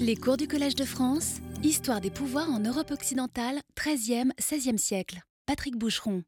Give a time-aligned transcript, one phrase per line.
[0.00, 5.20] Les cours du Collège de France, Histoire des pouvoirs en Europe occidentale, 13e, 16e siècle.
[5.46, 6.22] Patrick Boucheron.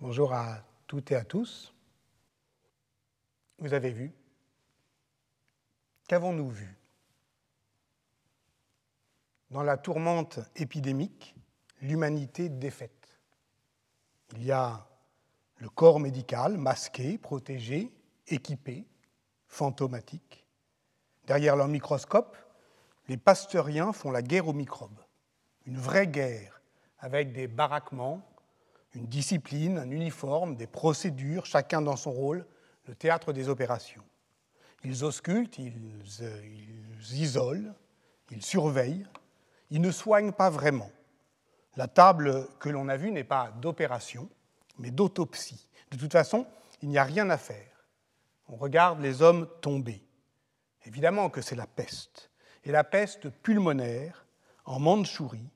[0.00, 1.74] Bonjour à toutes et à tous.
[3.58, 4.12] Vous avez vu?
[6.08, 6.76] Qu'avons-nous vu?
[9.50, 11.34] Dans la tourmente épidémique,
[11.80, 13.18] l'humanité défaite.
[14.36, 14.86] Il y a
[15.56, 17.92] le corps médical masqué, protégé,
[18.26, 18.86] équipé,
[19.46, 20.44] fantomatique.
[21.26, 22.36] Derrière leur microscope,
[23.08, 25.00] les pasteuriens font la guerre aux microbes.
[25.66, 26.60] Une vraie guerre,
[26.98, 28.22] avec des baraquements,
[28.94, 32.46] une discipline, un uniforme, des procédures, chacun dans son rôle,
[32.86, 34.02] le théâtre des opérations.
[34.84, 35.72] Ils auscultent, ils,
[36.22, 37.74] ils isolent,
[38.30, 39.06] ils surveillent,
[39.70, 40.90] ils ne soignent pas vraiment.
[41.76, 44.28] La table que l'on a vue n'est pas d'opération,
[44.78, 45.68] mais d'autopsie.
[45.90, 46.46] De toute façon,
[46.82, 47.86] il n'y a rien à faire.
[48.48, 50.04] On regarde les hommes tomber.
[50.84, 52.31] Évidemment que c'est la peste.
[52.64, 54.26] Et la peste pulmonaire
[54.64, 55.50] en Mandchourie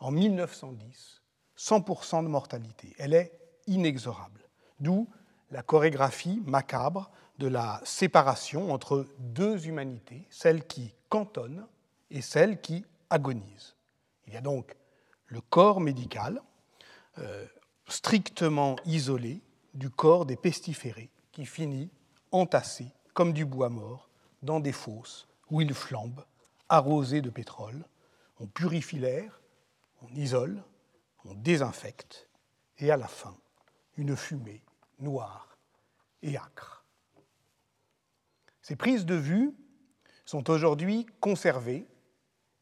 [0.00, 1.22] en 1910,
[1.56, 2.94] 100% de mortalité.
[2.98, 3.32] Elle est
[3.66, 4.48] inexorable.
[4.80, 5.08] D'où
[5.50, 11.66] la chorégraphie macabre de la séparation entre deux humanités, celle qui cantonne
[12.10, 13.76] et celle qui agonise.
[14.26, 14.76] Il y a donc
[15.26, 16.42] le corps médical,
[17.18, 17.46] euh,
[17.86, 19.40] strictement isolé
[19.74, 21.90] du corps des pestiférés, qui finit
[22.32, 24.08] entassé comme du bois mort
[24.42, 26.24] dans des fosses où il flambe,
[26.68, 27.84] arrosé de pétrole.
[28.40, 29.40] On purifie l'air,
[30.02, 30.62] on isole,
[31.24, 32.28] on désinfecte,
[32.78, 33.36] et à la fin,
[33.96, 34.62] une fumée
[35.00, 35.56] noire
[36.22, 36.84] et âcre.
[38.62, 39.54] Ces prises de vue
[40.24, 41.86] sont aujourd'hui conservées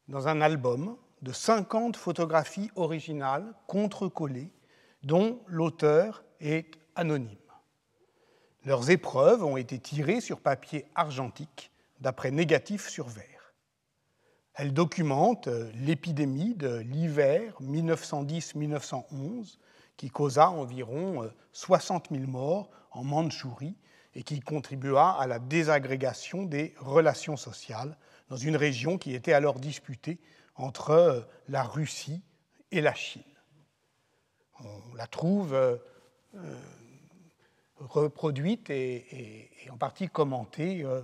[0.08, 4.52] dans un album de 50 photographies originales contre-collées
[5.02, 7.36] dont l'auteur est anonyme.
[8.64, 11.70] Leurs épreuves ont été tirées sur papier argentique
[12.00, 13.35] d'après négatif sur verre.
[14.56, 19.58] Elles documentent l'épidémie de l'hiver 1910-1911
[19.96, 23.76] qui causa environ 60 000 morts en Mandchourie
[24.14, 27.98] et qui contribua à la désagrégation des relations sociales
[28.30, 30.18] dans une région qui était alors disputée
[30.54, 32.22] entre la Russie
[32.70, 33.22] et la Chine.
[34.64, 35.76] On la trouve euh,
[36.34, 36.54] euh,
[37.76, 41.02] reproduite et, en partie commentée euh,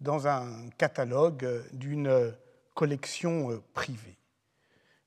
[0.00, 2.32] dans un catalogue d'une
[2.74, 4.18] collection privée.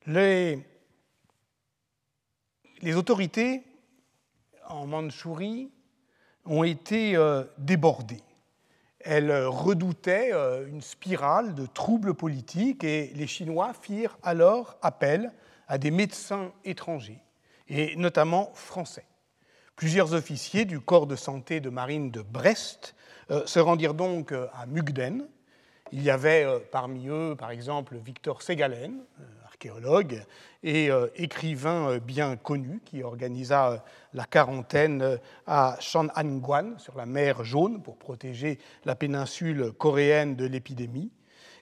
[0.06, 0.64] Les,
[2.94, 3.62] autorités
[4.66, 5.70] en Mandchourie
[6.44, 7.16] ont été
[7.58, 8.22] débordées.
[9.00, 10.32] Elles redoutaient
[10.66, 15.32] une spirale de troubles politiques et les Chinois firent alors appel
[15.66, 17.22] à des médecins étrangers
[17.68, 19.04] et notamment français.
[19.76, 22.94] Plusieurs officiers du corps de santé de marine de Brest
[23.30, 25.28] euh, se rendirent donc euh, à Mugden.
[25.92, 28.98] Il y avait euh, parmi eux, par exemple, Victor Segalen,
[29.46, 30.22] archéologue
[30.62, 35.18] et écrivain bien connu, qui organisa la quarantaine
[35.48, 41.10] à Shananguan, sur la mer Jaune, pour protéger la péninsule coréenne de l'épidémie.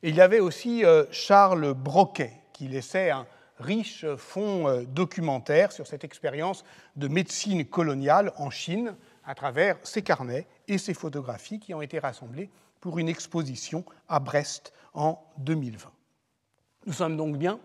[0.02, 3.26] Il y avait aussi Charles Broquet, qui laissait un
[3.58, 6.64] riche fonds euh, documentaire sur cette expérience
[6.96, 11.98] de médecine coloniale en Chine à travers ses carnets et ses photographies qui ont été
[11.98, 12.50] rassemblées
[12.80, 15.90] pour une exposition à Brest en 2020.
[16.86, 17.58] Nous sommes donc bien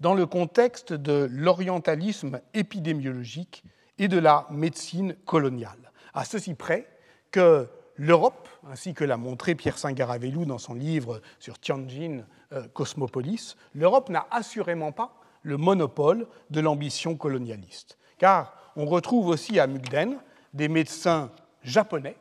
[0.00, 3.64] dans le contexte de l'orientalisme épidémiologique
[3.98, 6.86] et de la médecine coloniale, à ceci près
[7.30, 13.56] que l'Europe, ainsi que l'a montré Pierre Singaravelou dans son livre sur Tianjin euh, Cosmopolis,
[13.74, 17.98] l'Europe n'a assurément pas le monopole de l'ambition colonialiste.
[18.18, 20.18] Car on retrouve aussi à Mukden
[20.54, 21.30] des médecins
[21.62, 22.16] japonais,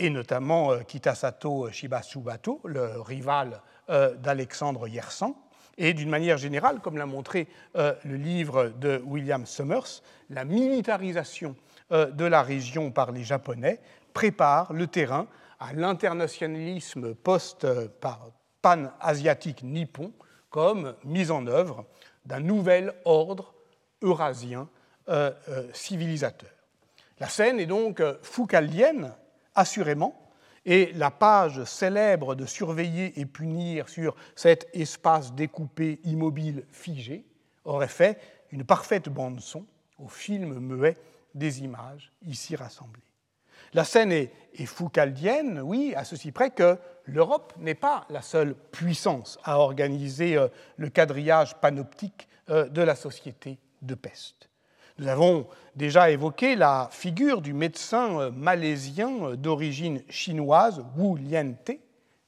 [0.00, 5.36] et notamment euh, Kitasato Shibasubato, le rival euh, d'Alexandre Yersan,
[5.76, 7.46] et d'une manière générale, comme l'a montré
[7.76, 11.54] euh, le livre de William Summers, la militarisation
[11.90, 13.80] de la région par les Japonais
[14.14, 15.26] prépare le terrain
[15.58, 20.12] à l'internationalisme post-pan-asiatique nippon
[20.50, 21.84] comme mise en œuvre
[22.26, 23.54] d'un nouvel ordre
[24.02, 24.68] eurasien
[25.72, 26.52] civilisateur.
[27.18, 29.12] La scène est donc foucaldienne,
[29.54, 30.30] assurément,
[30.66, 37.24] et la page célèbre de surveiller et punir sur cet espace découpé, immobile, figé,
[37.64, 38.20] aurait fait
[38.52, 39.64] une parfaite bande-son
[39.98, 40.96] au film muet
[41.34, 43.02] des images ici rassemblées.
[43.72, 44.32] La scène est,
[44.66, 50.48] foucaldienne, oui, à ceci près que l'Europe n'est pas la seule puissance à organiser euh,
[50.76, 54.49] le quadrillage panoptique euh, de la société de peste.
[55.00, 61.70] Nous avons déjà évoqué la figure du médecin euh, malaisien d'origine chinoise Wu Liante,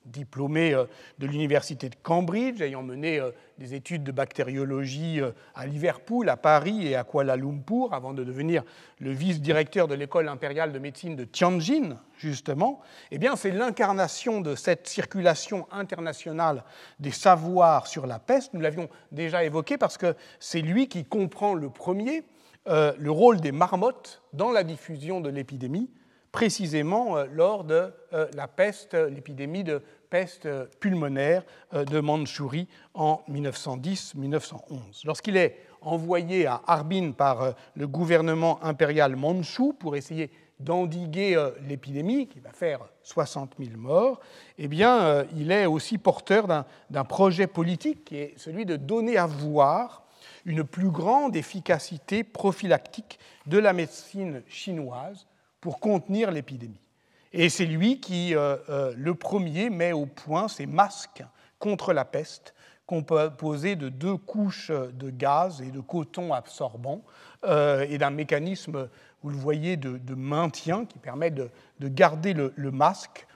[0.06, 0.84] diplômé euh,
[1.18, 6.38] de l'université de Cambridge, ayant mené euh, des études de bactériologie euh, à Liverpool, à
[6.38, 8.62] Paris et à Kuala Lumpur, avant de devenir
[9.00, 12.80] le vice-directeur de l'école impériale de médecine de Tianjin, justement,
[13.10, 16.64] eh bien, c'est l'incarnation de cette circulation internationale
[17.00, 18.54] des savoirs sur la peste.
[18.54, 22.24] Nous l'avions déjà évoqué parce que c'est lui qui comprend le premier
[22.66, 25.90] le rôle des marmottes dans la diffusion de l'épidémie
[26.32, 30.48] précisément euh, lors de euh, la peste, l'épidémie de peste
[30.80, 31.44] pulmonaire
[31.74, 35.04] euh, de Mandchourie en 1910-1911.
[35.04, 40.30] Lorsqu'il est envoyé à Harbin par le gouvernement impérial mandchou pour essayer
[40.60, 41.36] d'endiguer
[41.66, 44.20] l'épidémie, qui va faire 60 000 morts,
[44.58, 46.46] eh bien, il est aussi porteur
[46.88, 50.04] d'un projet politique qui est celui de donner à voir
[50.44, 55.26] une plus grande efficacité prophylactique de la médecine chinoise
[55.60, 56.80] pour contenir l'épidémie.
[57.32, 61.24] Et c'est lui qui, euh, euh, le premier, met au point ces masques
[61.58, 62.54] contre la peste,
[62.86, 67.02] composés de deux couches de gaz et de coton absorbant,
[67.44, 68.88] euh, et d'un mécanisme,
[69.22, 71.48] vous le voyez, de, maintien qui permet de,
[71.80, 73.26] garder le, masque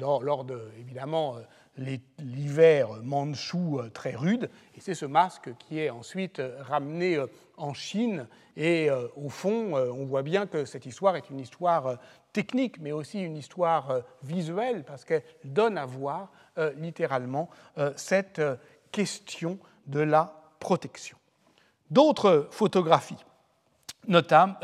[0.00, 1.36] lors de, évidemment,
[1.76, 4.50] l'hiver mandchou très rude.
[4.76, 7.18] Et c'est ce masque qui est ensuite ramené
[7.56, 8.26] en Chine.
[8.56, 11.96] Et euh, au fond, euh, on voit bien que cette histoire est une histoire euh,
[12.32, 16.32] technique, mais aussi une histoire visuelle, parce qu'elle donne à voir
[16.78, 17.50] littéralement
[17.94, 18.40] cette
[18.90, 21.18] question de la protection.
[21.90, 23.22] D'autres photographies
[24.08, 24.54] notamment,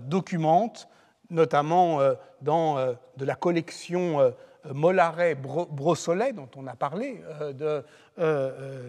[0.00, 0.88] documentent,
[1.28, 1.98] notamment
[2.40, 4.32] dans de la collection
[4.72, 7.22] Mollaret-Brossolet, dont on a parlé,
[7.54, 7.84] de,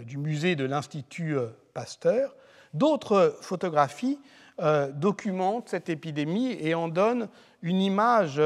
[0.04, 1.38] du musée de l'Institut
[1.74, 2.36] Pasteur,
[2.74, 4.20] D'autres photographies
[4.62, 7.30] euh, documentent cette épidémie et en donnent
[7.62, 8.42] une image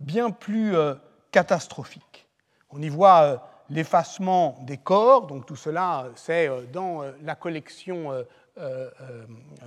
[0.00, 0.94] bien plus euh,
[1.30, 2.26] catastrophique.
[2.70, 3.36] On y voit euh,
[3.70, 8.24] l'effacement des corps, donc tout cela c'est dans la collection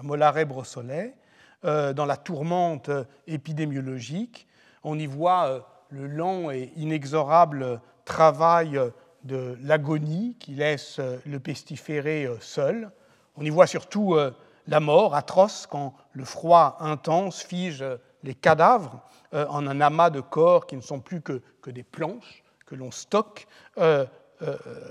[0.01, 1.15] Mollaret-Brossolet,
[1.63, 2.89] dans la tourmente
[3.27, 4.47] épidémiologique.
[4.83, 8.79] On y voit le lent et inexorable travail
[9.23, 12.91] de l'agonie qui laisse le pestiféré seul.
[13.35, 14.31] On y voit surtout euh,
[14.67, 17.83] la mort atroce quand le froid intense fige
[18.23, 19.01] les cadavres
[19.33, 22.91] euh, en un amas de corps qui ne sont plus que, des planches que l'on
[22.91, 23.47] stocke
[23.77, 24.05] euh,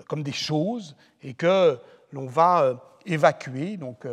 [0.08, 1.78] comme des choses et que
[2.12, 3.76] l'on va évacuer.
[3.76, 4.06] Donc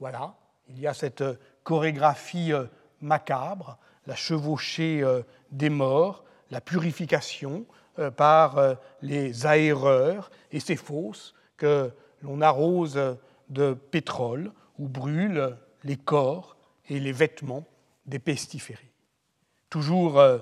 [0.00, 0.34] voilà,
[0.68, 1.22] il y a cette
[1.62, 2.52] chorégraphie
[3.00, 5.04] macabre, la chevauchée
[5.50, 7.66] des morts, la purification
[8.16, 13.00] par les aéreurs et ces fosses que l'on arrose
[13.48, 16.56] de pétrole où brûlent les corps
[16.88, 17.66] et les vêtements
[18.06, 18.92] des pestiférés.
[19.70, 20.38] Toujours euh,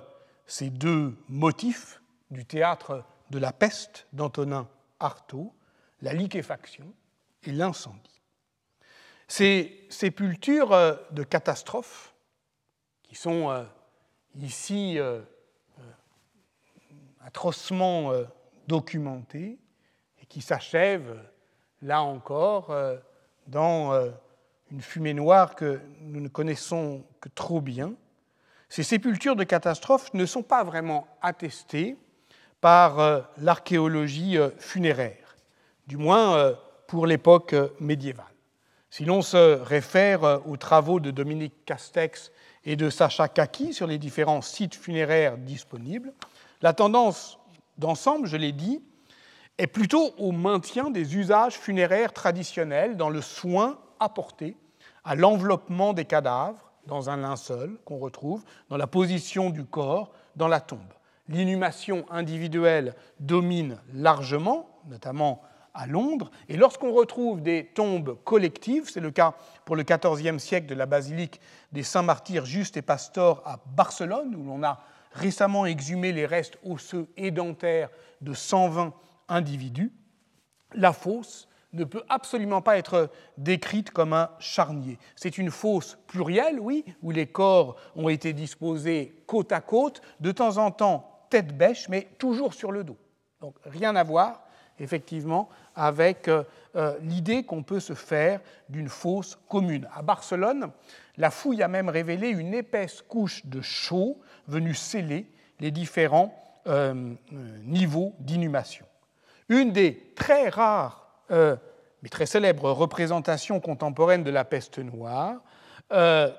[0.47, 4.69] ces deux motifs du théâtre de la peste d'Antonin
[4.99, 5.55] Artaud,
[6.03, 6.93] la liquéfaction
[7.45, 8.23] et l'incendie.
[9.29, 12.15] Ces sépultures euh, de catastrophes,
[13.11, 13.65] qui sont euh,
[14.39, 14.97] ici
[17.21, 18.12] atrocement
[18.69, 19.59] documentées
[20.23, 21.21] et qui s'achèvent
[21.83, 22.97] là encore, euh,
[23.49, 24.11] dans euh,
[24.71, 27.95] une fumée noire que nous ne connaissons que trop bien.
[28.69, 31.97] Ces sépultures de catastrophes ne sont pas vraiment attestées
[32.61, 35.35] par euh, l'archéologie funéraire,
[35.89, 36.55] du moins
[36.87, 38.26] pour l'époque médiévale.
[38.90, 42.32] Si l'on se réfère aux travaux de Dominique Castex
[42.64, 46.12] et de Sacha Kaki sur les différents sites funéraires disponibles,
[46.61, 47.38] la tendance
[47.78, 48.82] d'ensemble, je l'ai dit,
[49.59, 54.56] est plutôt au maintien des usages funéraires traditionnels dans le soin apporté
[55.04, 60.49] à l'enveloppement des cadavres dans un linceul qu'on retrouve, dans la position du corps dans
[60.49, 60.80] la tombe.
[61.28, 65.42] L'inhumation individuelle domine largement, notamment
[65.75, 69.35] à Londres, et lorsqu'on retrouve des tombes collectives, c'est le cas
[69.65, 71.41] pour le XIVe siècle de la basilique
[71.73, 74.81] des Saints Martyrs Juste et Pastor à Barcelone, où l'on a
[75.12, 78.93] récemment exhumé les restes osseux et dentaires de 120
[79.29, 79.93] individu,
[80.75, 84.99] la fosse ne peut absolument pas être décrite comme un charnier.
[85.15, 90.33] C'est une fosse plurielle, oui, où les corps ont été disposés côte à côte, de
[90.33, 92.99] temps en temps tête bêche, mais toujours sur le dos.
[93.41, 94.43] Donc rien à voir,
[94.80, 96.42] effectivement, avec euh,
[96.75, 99.87] euh, l'idée qu'on peut se faire d'une fosse commune.
[99.94, 100.70] À Barcelone,
[101.18, 105.26] la fouille a même révélé une épaisse couche de chaux venue sceller
[105.60, 106.34] les différents
[106.66, 107.14] euh,
[107.62, 108.87] niveaux d'inhumation.
[109.49, 115.42] Une des très rares, mais très célèbres représentations contemporaines de la peste noire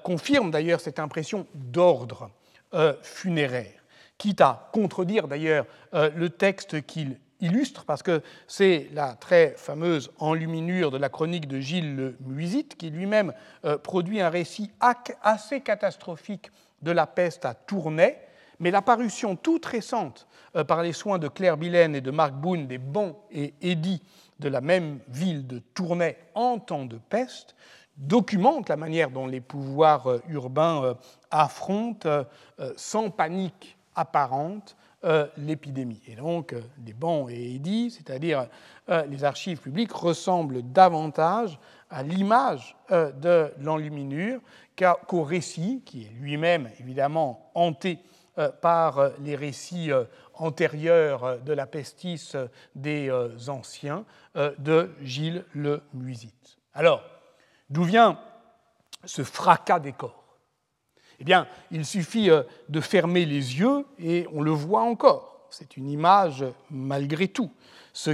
[0.04, 2.32] confirme d'ailleurs cette impression d'ordre
[3.02, 3.82] funéraire
[4.18, 10.92] quitte à contredire d'ailleurs le texte qu'il illustre, parce que c'est la très fameuse enluminure
[10.92, 13.34] de la chronique de Gilles le Muisite, qui lui-même
[13.84, 18.18] produit un récit assez catastrophique de la peste à Tournai,
[18.60, 20.28] mais l'apparition toute récente
[20.68, 24.02] par les soins de Claire Bilaine et de Marc Boone des bons et édits
[24.40, 27.56] de la même ville de Tournai en temps de peste
[28.02, 30.94] documente la manière dont les pouvoirs euh, urbains euh,
[31.30, 32.24] affrontent euh,
[32.76, 34.76] sans panique apparente
[35.38, 36.02] l'épidémie.
[36.08, 36.56] Et donc,
[36.86, 38.48] les bons et édits, c'est-à-dire
[38.88, 44.40] les archives publiques, ressemblent davantage à l'image de l'enluminure
[45.08, 48.00] qu'au récit, qui est lui-même évidemment hanté
[48.62, 49.92] par les récits
[50.36, 52.34] antérieurs de la pestis
[52.76, 53.12] des
[53.48, 54.06] anciens,
[54.38, 56.58] euh, de Gilles le Muisite.
[56.74, 57.04] Alors,
[57.70, 58.18] d'où vient
[59.04, 60.21] ce fracas des corps?
[61.22, 65.46] Eh bien, il suffit euh, de fermer les yeux et on le voit encore.
[65.52, 67.52] C'est une image malgré tout.
[67.94, 68.10] Ce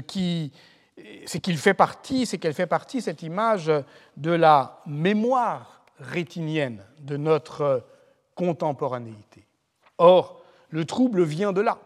[1.26, 3.72] c'est qu'il fait partie, c'est qu'elle fait partie cette image
[4.18, 7.86] de la mémoire rétinienne de notre
[8.36, 9.48] contemporanéité.
[10.00, 11.78] Or, le trouble vient de là.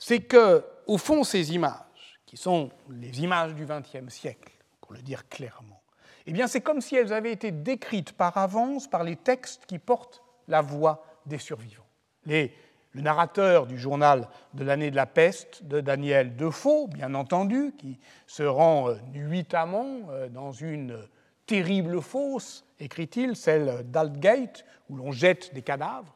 [0.00, 5.02] C'est que, au fond, ces images qui sont les images du XXe siècle, pour le
[5.02, 5.80] dire clairement,
[6.26, 9.78] eh bien c'est comme si elles avaient été décrites par avance par les textes qui
[9.78, 11.86] portent la voix des survivants.
[12.26, 12.50] le
[12.94, 18.42] narrateur du journal de l'année de la peste de Daniel Defoe, bien entendu, qui se
[18.42, 20.98] rend euh, nuitamment euh, dans une
[21.46, 26.14] terrible fosse, écrit-il, celle d'Altgate, où l'on jette des cadavres,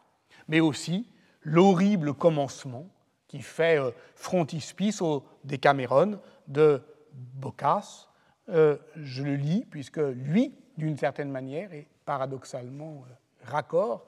[0.49, 1.09] mais aussi
[1.43, 2.87] l'horrible commencement
[3.29, 8.09] qui fait euh, frontispice au Décameron de Boccace.
[8.51, 13.05] Euh, je le lis puisque lui, d'une certaine manière, est paradoxalement
[13.45, 14.05] raccord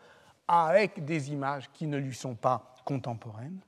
[0.49, 3.61] avec des images qui ne lui sont pas contemporaines.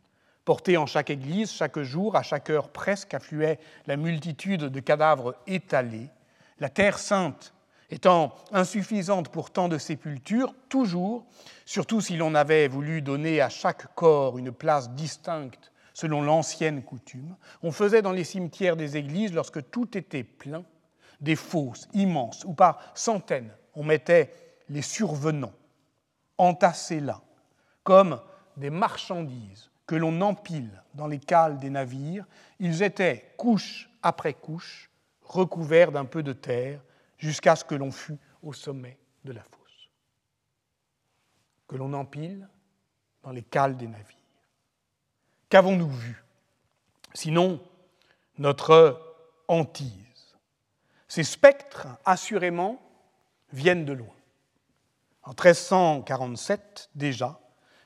[0.45, 5.35] Portées en chaque église, chaque jour, à chaque heure presque, affluait la multitude de cadavres
[5.47, 6.09] étalés.
[6.61, 7.53] La terre sainte
[7.91, 11.25] étant insuffisante pour tant de sépultures, toujours,
[11.65, 17.37] surtout si l'on avait voulu donner à chaque corps une place distincte selon l'ancienne coutume,
[17.63, 20.65] on faisait dans les cimetières des églises, lorsque tout était plein,
[21.21, 24.33] des fosses immenses, où par centaines on mettait
[24.69, 25.55] les survenants,
[26.39, 27.23] entassés là,
[27.83, 28.21] comme
[28.57, 32.27] des marchandises que l'on empile dans les cales des navires,
[32.59, 34.91] ils étaient, couche après couche,
[35.23, 36.81] recouverts d'un peu de terre,
[37.19, 39.91] jusqu'à ce que l'on fût au sommet de la fosse,
[41.69, 42.49] que l'on empile
[43.23, 44.17] dans les cales des navires.
[45.49, 46.23] Qu'avons-nous vu
[47.15, 47.61] Sinon,
[48.37, 49.01] notre
[49.49, 50.37] hantise?
[51.09, 52.81] Ces spectres, assurément,
[53.53, 54.15] viennent de loin.
[55.27, 57.41] En 1347, déjà,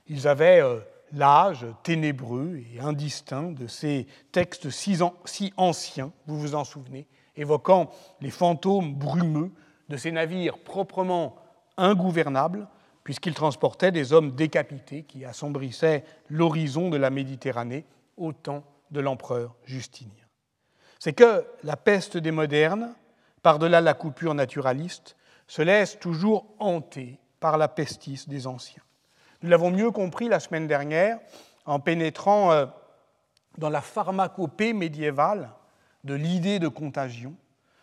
[0.06, 0.80] ils avaient euh,
[1.12, 4.98] l'âge ténébreux et indistinct de ces textes si
[5.56, 7.06] anciens, vous vous en souvenez,
[7.36, 7.88] évoquant
[8.20, 9.50] les fantômes brumeux
[9.88, 11.36] de ces navires proprement
[11.78, 12.68] ingouvernables,
[13.04, 17.86] puisqu'ils transportaient des hommes décapités qui assombrissaient l'horizon de la Méditerranée
[18.18, 20.12] au temps de l'empereur Justinien.
[20.98, 22.94] C'est que la peste des modernes,
[23.42, 25.16] par-delà la coupure naturaliste,
[25.46, 28.82] se laisse toujours hanter par la pestis des anciens.
[29.42, 31.18] Nous l'avons mieux compris la semaine dernière
[31.64, 32.66] en pénétrant euh,
[33.58, 35.50] dans la pharmacopée médiévale
[36.04, 37.34] de l'idée de contagion,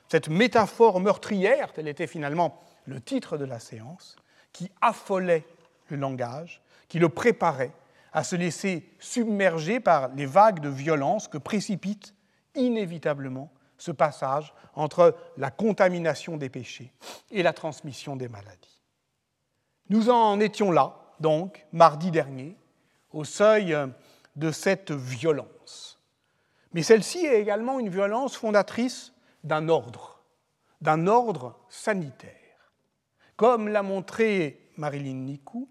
[0.09, 4.15] cette métaphore meurtrière, tel était finalement le titre de la séance,
[4.53, 5.45] qui affolait
[5.89, 7.73] le langage, qui le préparait
[8.13, 12.13] à se laisser submerger par les vagues de violence que précipite
[12.55, 16.91] inévitablement ce passage entre la contamination des péchés
[17.29, 18.76] et la transmission des maladies.
[19.89, 22.57] Nous en étions là, donc, mardi dernier,
[23.11, 23.75] au seuil
[24.35, 25.97] de cette violence
[26.77, 29.13] mais celle-ci est également une violence fondatrice
[29.43, 30.23] d'un ordre,
[30.81, 32.31] d'un ordre sanitaire.
[33.35, 35.69] Comme l'a montré Marilyn Nicou,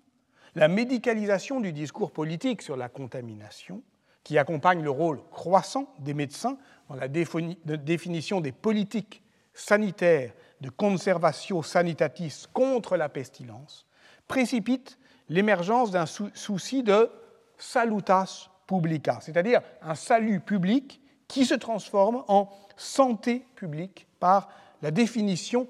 [0.54, 3.82] la médicalisation du discours politique sur la contamination,
[4.24, 6.58] qui accompagne le rôle croissant des médecins
[6.88, 9.22] dans la définition des politiques
[9.54, 13.85] sanitaires de conservation sanitatis contre la pestilence,
[14.28, 17.10] précipite l'émergence d'un souci de
[17.58, 24.48] salutas publica, c'est-à-dire un salut public qui se transforme en santé publique par
[24.82, 25.68] la définition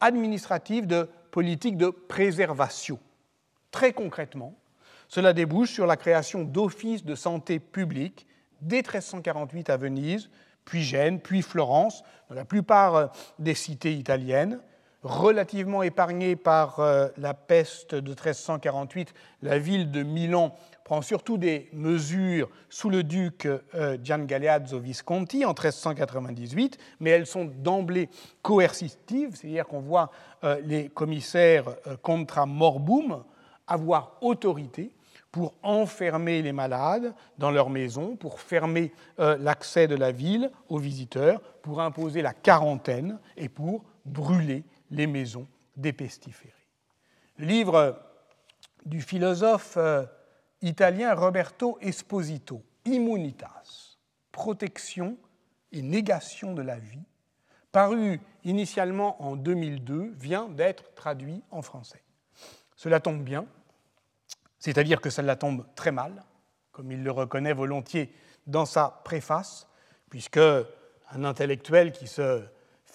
[0.00, 2.98] administrative de politique de préservation.
[3.70, 4.54] Très concrètement,
[5.08, 8.26] cela débouche sur la création d'offices de santé publique
[8.60, 10.30] dès 1348 à Venise,
[10.64, 13.06] puis Gênes, puis Florence, dans la plupart euh,
[13.38, 14.60] des cités italiennes,
[15.06, 21.68] relativement épargnées par euh, la peste de 1348, la ville de Milan prend surtout des
[21.72, 28.08] mesures sous le duc euh, Gian Galeazzo Visconti en 1398, mais elles sont d'emblée
[28.42, 30.10] coercitives, c'est-à-dire qu'on voit
[30.42, 31.66] euh, les commissaires
[32.02, 33.22] contra morbum
[33.68, 34.90] avoir autorité
[35.30, 41.42] pour enfermer les malades dans leur maison, pour fermer l'accès de la ville aux visiteurs,
[41.60, 46.52] pour imposer la quarantaine et pour brûler les maisons des pestiférés.
[47.36, 48.00] Le livre
[48.84, 49.78] du philosophe
[50.62, 53.98] italien Roberto Esposito, Immunitas,
[54.32, 55.16] protection
[55.72, 57.04] et négation de la vie,
[57.72, 62.02] paru initialement en 2002, vient d'être traduit en français.
[62.76, 63.46] Cela tombe bien,
[64.58, 66.24] c'est-à-dire que cela tombe très mal,
[66.72, 68.12] comme il le reconnaît volontiers
[68.46, 69.68] dans sa préface,
[70.10, 72.42] puisque un intellectuel qui se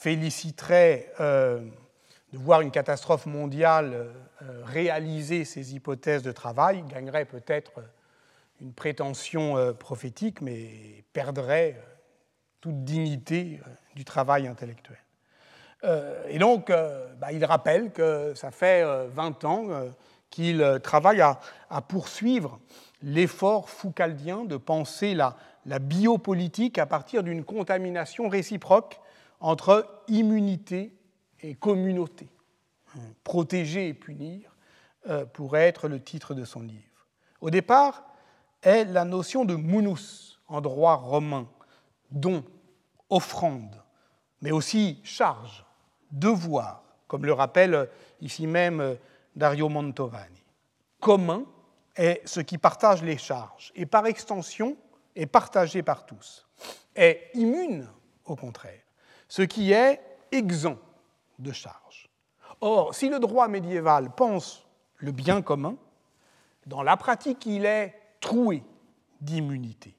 [0.01, 1.61] féliciterait euh,
[2.33, 3.93] de voir une catastrophe mondiale
[4.41, 7.73] euh, réaliser ses hypothèses de travail gagnerait peut-être
[8.59, 11.83] une prétention euh, prophétique, mais perdrait euh,
[12.61, 13.59] toute dignité
[13.95, 14.97] du travail intellectuel.
[16.29, 16.71] Et donc,
[17.17, 19.67] bah, il rappelle que ça fait 20 ans
[20.29, 22.59] qu'il travaille à, poursuivre
[23.01, 28.99] l'effort foucaldien de penser la biopolitique à partir d'une contamination réciproque
[29.41, 30.95] entre immunité
[31.41, 32.29] et communauté.
[33.23, 34.55] Protéger et punir
[35.09, 37.07] euh, pourrait être le titre de son livre.
[37.41, 38.03] Au départ
[38.61, 41.49] est la notion de munus en droit romain,
[42.11, 42.43] don,
[43.09, 43.75] offrande,
[44.41, 45.65] mais aussi charge,
[46.11, 47.89] devoir, comme le rappelle
[48.21, 48.97] ici même
[49.35, 50.43] Dario Mantovani.
[50.99, 51.45] Commun
[51.95, 54.77] est ce qui partage les charges et par extension
[55.15, 56.47] est partagé par tous.
[56.95, 57.87] Est immune,
[58.25, 58.81] au contraire,
[59.31, 60.01] ce qui est
[60.33, 60.81] exempt
[61.39, 62.09] de charge.
[62.59, 65.77] Or, si le droit médiéval pense le bien commun,
[66.65, 68.61] dans la pratique, il est troué
[69.21, 69.95] d'immunité.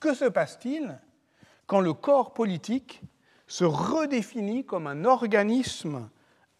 [0.00, 0.98] Que se passe-t-il
[1.66, 3.02] quand le corps politique
[3.46, 6.08] se redéfinit comme un organisme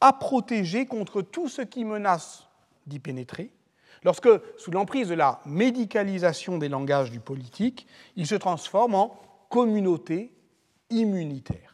[0.02, 2.50] à protéger contre tout ce qui menace
[2.86, 3.50] d'y pénétrer,
[4.02, 10.34] lorsque, sous l'emprise de la médicalisation des langages du politique, il se transforme en communauté
[10.90, 11.67] immunitaire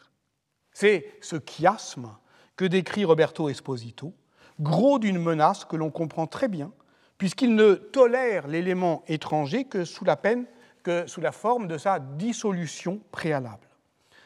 [0.75, 2.15] c'est ce chiasme
[2.57, 4.13] que décrit Roberto Esposito,
[4.61, 6.73] gros d'une menace que l'on comprend très bien,
[7.17, 10.47] puisqu'il ne tolère l'élément étranger que sous la peine,
[10.83, 13.69] que sous la forme de sa dissolution préalable.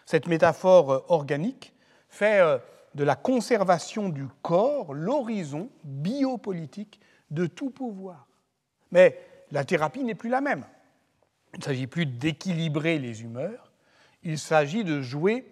[0.06, 1.74] Cette métaphore organique
[2.08, 2.58] fait euh,
[2.94, 6.98] de la conservation du corps l'horizon biopolitique
[7.30, 8.26] de tout pouvoir.
[8.90, 10.64] Mais la thérapie n'est plus la même.
[11.52, 13.70] Il ne s'agit plus d'équilibrer les humeurs,
[14.22, 15.50] il s'agit de jouer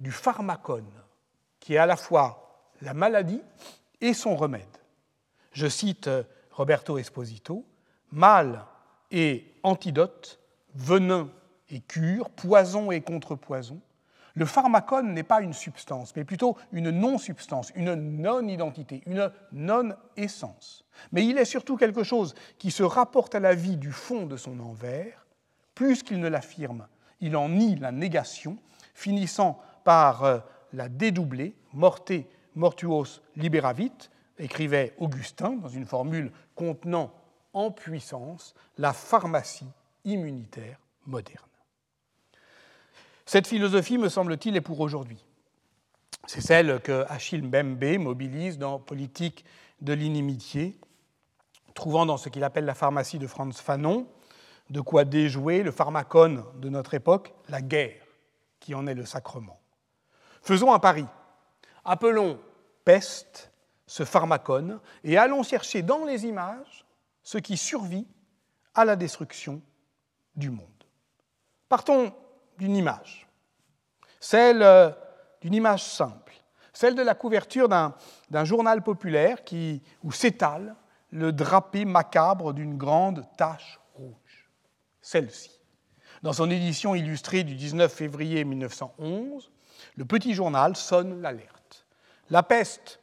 [0.00, 0.92] du pharmacone,
[1.60, 3.42] qui est à la fois la maladie
[4.00, 4.64] et son remède.
[5.52, 7.64] Je cite euh, Roberto Esposito,
[8.12, 8.64] mal
[9.10, 10.38] et antidote,
[10.74, 11.30] venin
[11.70, 13.80] et cure, poison et contrepoison.
[14.34, 20.84] Le pharmacone n'est pas une substance, mais plutôt une non-substance, une non-identité, une non-essence.
[21.10, 24.36] Mais il est surtout quelque chose qui se rapporte à la vie du fond de
[24.36, 25.26] son envers,
[25.74, 26.86] plus qu'il ne l'affirme.
[27.20, 28.58] Il en nie la négation,
[28.94, 30.38] finissant par euh,
[30.74, 32.12] la dédoubler, morte
[32.56, 37.10] mortuos liberavit, écrivait Augustin dans une formule contenant
[37.54, 39.70] en puissance la pharmacie
[40.04, 41.48] immunitaire moderne.
[43.24, 45.24] Cette philosophie, me semble-t-il, est pour aujourd'hui.
[46.26, 49.46] C'est celle que Achille Mbembe mobilise dans Politique
[49.80, 50.78] de l'inimitié,
[51.72, 54.06] trouvant dans ce qu'il appelle la pharmacie de Franz Fanon
[54.68, 58.04] de quoi déjouer le pharmacone de notre époque, la guerre,
[58.60, 59.58] qui en est le sacrement.
[60.48, 61.04] Faisons un pari.
[61.84, 62.40] Appelons
[62.82, 63.52] peste
[63.86, 66.86] ce pharmacone et allons chercher dans les images
[67.22, 68.06] ce qui survit
[68.74, 69.60] à la destruction
[70.36, 70.64] du monde.
[71.68, 72.14] Partons
[72.56, 73.28] d'une image,
[74.20, 74.88] celle euh,
[75.42, 76.32] d'une image simple,
[76.72, 80.76] celle de la couverture d'un journal populaire qui, où s'étale
[81.10, 84.48] le drapé macabre d'une grande tache rouge.
[85.02, 85.60] Celle-ci.
[86.22, 89.50] Dans son édition illustrée du 19 février 1911,
[89.96, 91.86] le petit journal sonne l'alerte.
[92.30, 93.00] La peste,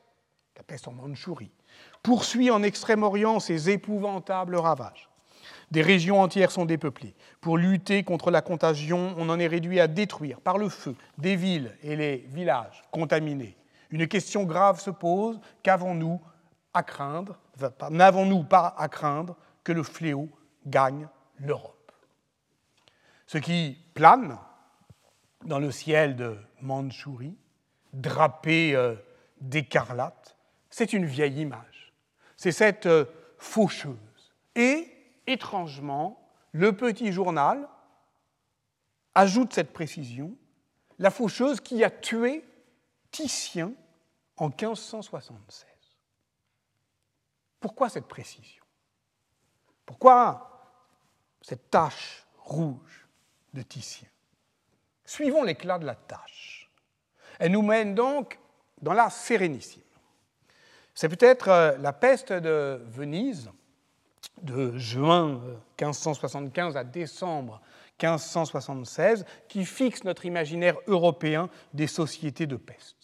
[0.58, 1.52] la peste en Mandchourie,
[2.04, 5.10] poursuit en Extrême-Orient ses épouvantables ravages.
[5.72, 7.16] Des régions entières sont dépeuplées.
[7.42, 11.36] Pour lutter contre la contagion, on en est réduit à détruire par le feu des
[11.36, 13.58] villes et les villages contaminés.
[13.90, 15.40] Une question grave se pose
[17.90, 20.30] N'avons-nous pas à craindre que le fléau
[20.66, 21.08] gagne
[21.40, 21.92] l'Europe?
[23.28, 24.38] Ce qui plane
[25.46, 27.38] dans le ciel de Mandchourie,
[27.93, 28.95] drapé euh,
[29.39, 30.38] d'écarlate.
[30.69, 31.93] C'est une vieille image.
[32.36, 33.06] C'est cette euh,
[33.38, 33.95] faucheuse.
[34.56, 34.91] Et
[35.28, 37.67] étrangement, le petit journal
[39.13, 40.36] ajoute cette précision,
[40.99, 42.43] la faucheuse qui a tué
[43.12, 43.71] Titien
[44.38, 45.65] en 1576.
[47.60, 48.63] Pourquoi cette précision?
[49.86, 50.51] Pourquoi
[51.41, 53.08] cette tache rouge
[53.54, 54.10] de Titien?
[55.06, 56.35] Suivons l'éclat de la tache.
[57.39, 58.39] Elle nous mène donc
[58.82, 59.82] dans la Sérénissime.
[60.93, 63.50] C'est peut-être euh, la peste de Venise
[64.41, 65.41] de juin
[65.80, 67.62] 1575 à décembre
[68.02, 72.95] 1576 qui fixe notre imaginaire européen des sociétés de peste.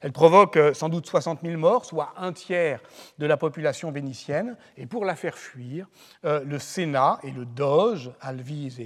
[0.00, 2.80] Elle provoque euh, sans doute 60 000 morts, soit un tiers
[3.18, 5.88] de la population vénitienne, et pour la faire fuir,
[6.24, 8.80] euh, le Sénat et le Doge, Alvise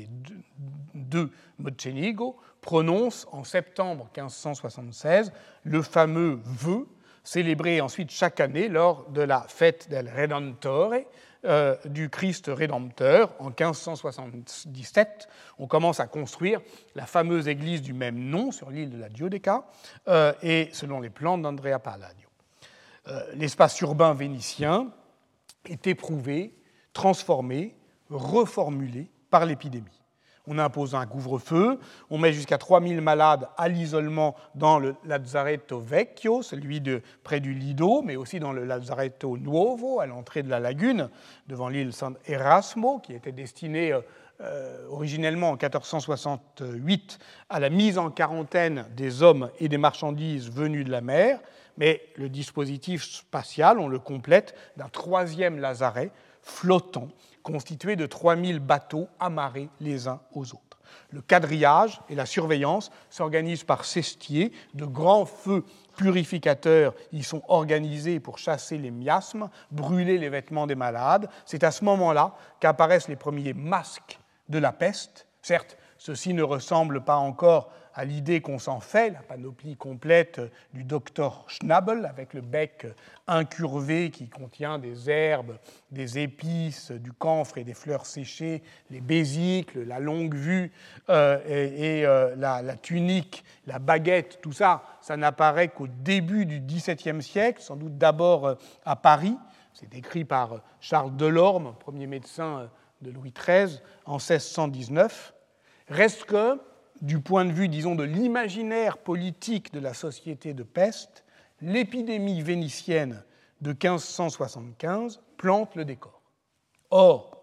[0.94, 5.32] de Mocenigo, prononcent en septembre 1576
[5.64, 6.86] le fameux vœu
[7.22, 10.94] célébré ensuite chaque année lors de la fête del Redentore,
[11.44, 13.34] euh, du Christ rédempteur.
[13.38, 16.60] En 1577, on commence à construire
[16.94, 19.64] la fameuse église du même nom sur l'île de la Giudecca,
[20.08, 22.28] euh, et selon les plans d'Andrea Palladio.
[23.08, 24.90] Euh, l'espace urbain vénitien
[25.66, 26.54] est éprouvé,
[26.92, 27.76] transformé,
[28.10, 29.99] reformulé par l'épidémie
[30.50, 31.78] on impose un couvre-feu,
[32.10, 37.54] on met jusqu'à 3000 malades à l'isolement dans le Lazzaretto Vecchio, celui de près du
[37.54, 41.08] Lido, mais aussi dans le Lazzaretto Nuovo, à l'entrée de la lagune,
[41.46, 44.00] devant l'île San Erasmo, qui était destiné euh,
[44.40, 50.84] euh, originellement en 1468 à la mise en quarantaine des hommes et des marchandises venus
[50.84, 51.38] de la mer,
[51.76, 56.10] mais le dispositif spatial, on le complète d'un troisième lazaret
[56.42, 57.08] flottant
[57.42, 60.70] constitué de 3000 bateaux amarrés les uns aux autres.
[61.10, 65.64] Le quadrillage et la surveillance s'organisent par cestiers, de grands feux
[65.96, 71.28] purificateurs y sont organisés pour chasser les miasmes, brûler les vêtements des malades.
[71.44, 75.26] C'est à ce moment-là qu'apparaissent les premiers masques de la peste.
[75.42, 80.40] Certes, ceux-ci ne ressemblent pas encore à l'idée qu'on s'en fait, la panoplie complète
[80.72, 82.86] du docteur Schnabel avec le bec
[83.26, 85.58] incurvé qui contient des herbes,
[85.90, 90.72] des épices, du camphre et des fleurs séchées, les bésicles, la longue vue
[91.10, 96.58] euh, et, euh, la, la, tunique, la baguette, tout ça, ça n'apparaît qu'au début du
[96.58, 98.54] XVIIe siècle, sans doute d'abord euh,
[98.86, 99.36] à Paris.
[99.74, 102.70] C'est écrit par Charles Delorme, premier médecin
[103.02, 105.34] de Louis XIII, en 1619.
[105.90, 106.58] Reste que
[107.00, 111.24] du point de vue, disons, de l'imaginaire politique de la société de peste,
[111.60, 113.22] l'épidémie vénitienne
[113.60, 116.22] de 1575 plante le décor.
[116.90, 117.40] Or,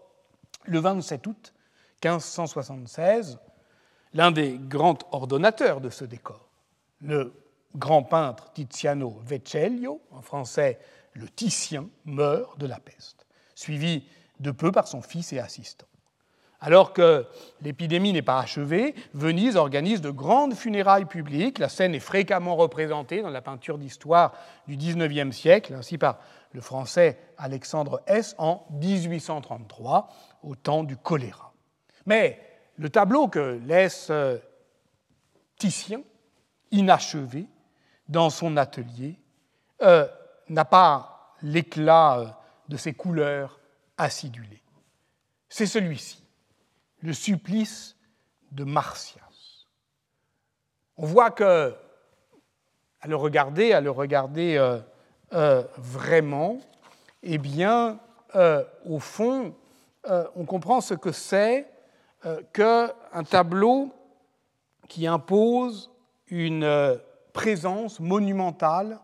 [0.64, 1.54] le 27 août
[2.04, 3.38] 1576,
[4.14, 6.48] l'un des grands ordonnateurs de ce décor,
[7.00, 7.32] le
[7.74, 10.78] grand peintre Tiziano Vecellio, en français
[11.14, 14.04] le Titien, meurt de la peste, suivi
[14.38, 15.87] de peu par son fils et assistant.
[16.60, 17.24] Alors que
[17.60, 21.60] l'épidémie n'est pas achevée, Venise organise de grandes funérailles publiques.
[21.60, 24.32] La scène est fréquemment représentée dans la peinture d'histoire
[24.66, 26.18] du XIXe siècle, ainsi par
[26.52, 28.34] le français Alexandre S.
[28.38, 30.08] en 1833,
[30.42, 31.52] au temps du choléra.
[32.06, 32.40] Mais
[32.76, 34.38] le tableau que laisse euh,
[35.58, 36.02] Titien,
[36.72, 37.46] inachevé,
[38.08, 39.20] dans son atelier,
[39.82, 40.08] euh,
[40.48, 42.26] n'a pas l'éclat euh,
[42.68, 43.60] de ses couleurs
[43.96, 44.62] acidulées.
[45.48, 46.27] C'est celui-ci
[47.00, 47.96] le supplice
[48.52, 49.22] de Martias.
[50.96, 51.74] On voit que,
[53.00, 54.80] à le regarder, à le regarder euh,
[55.32, 56.58] euh, vraiment,
[57.22, 58.00] eh bien,
[58.34, 59.54] euh, au fond,
[60.36, 61.70] on comprend ce que c'est
[62.54, 63.92] qu'un tableau
[64.88, 65.90] qui impose
[66.28, 66.98] une
[67.34, 68.98] présence monumentale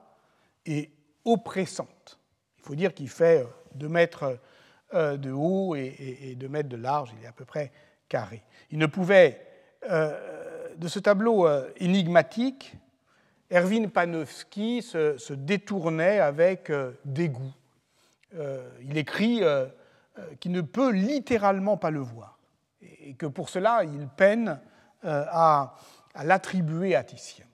[0.64, 0.90] et
[1.26, 2.18] oppressante.
[2.56, 4.38] Il faut dire qu'il fait deux mètres
[4.94, 7.72] euh, de haut et, de mètres de large, il est à peu près
[8.08, 8.42] carré.
[8.70, 9.40] Il ne pouvait,
[9.90, 12.76] euh, de ce tableau euh, énigmatique,
[13.50, 16.70] Erwin Panofsky se, détournait avec
[17.04, 17.52] dégoût.
[18.80, 19.42] il écrit
[20.40, 22.38] qu'il ne peut littéralement pas le voir
[22.80, 24.58] et que pour cela il peine
[25.02, 25.76] à,
[26.14, 27.44] à l'attribuer à Titien.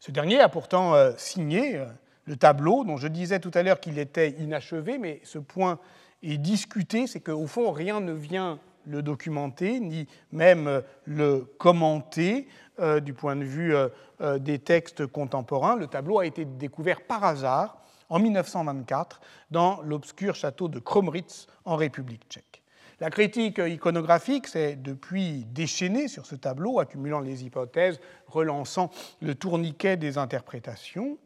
[0.00, 1.82] Ce dernier a pourtant signé
[2.26, 5.78] le tableau dont je disais tout à l'heure qu'il était inachevé, mais ce point
[6.24, 12.48] et discuter, c'est qu'au fond, rien ne vient le documenter, ni même le commenter
[12.80, 13.88] euh, du point de vue euh,
[14.20, 15.76] euh, des textes contemporains.
[15.76, 21.76] Le tableau a été découvert par hasard en 1924 dans l'obscur château de Kromritz en
[21.76, 22.62] République tchèque.
[23.00, 29.96] La critique iconographique s'est depuis déchaînée sur ce tableau, accumulant les hypothèses, relançant le tourniquet
[29.96, 31.18] des interprétations.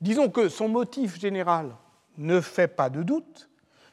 [0.00, 1.74] Disons que son motif général
[2.16, 3.48] ne fait pas de doute,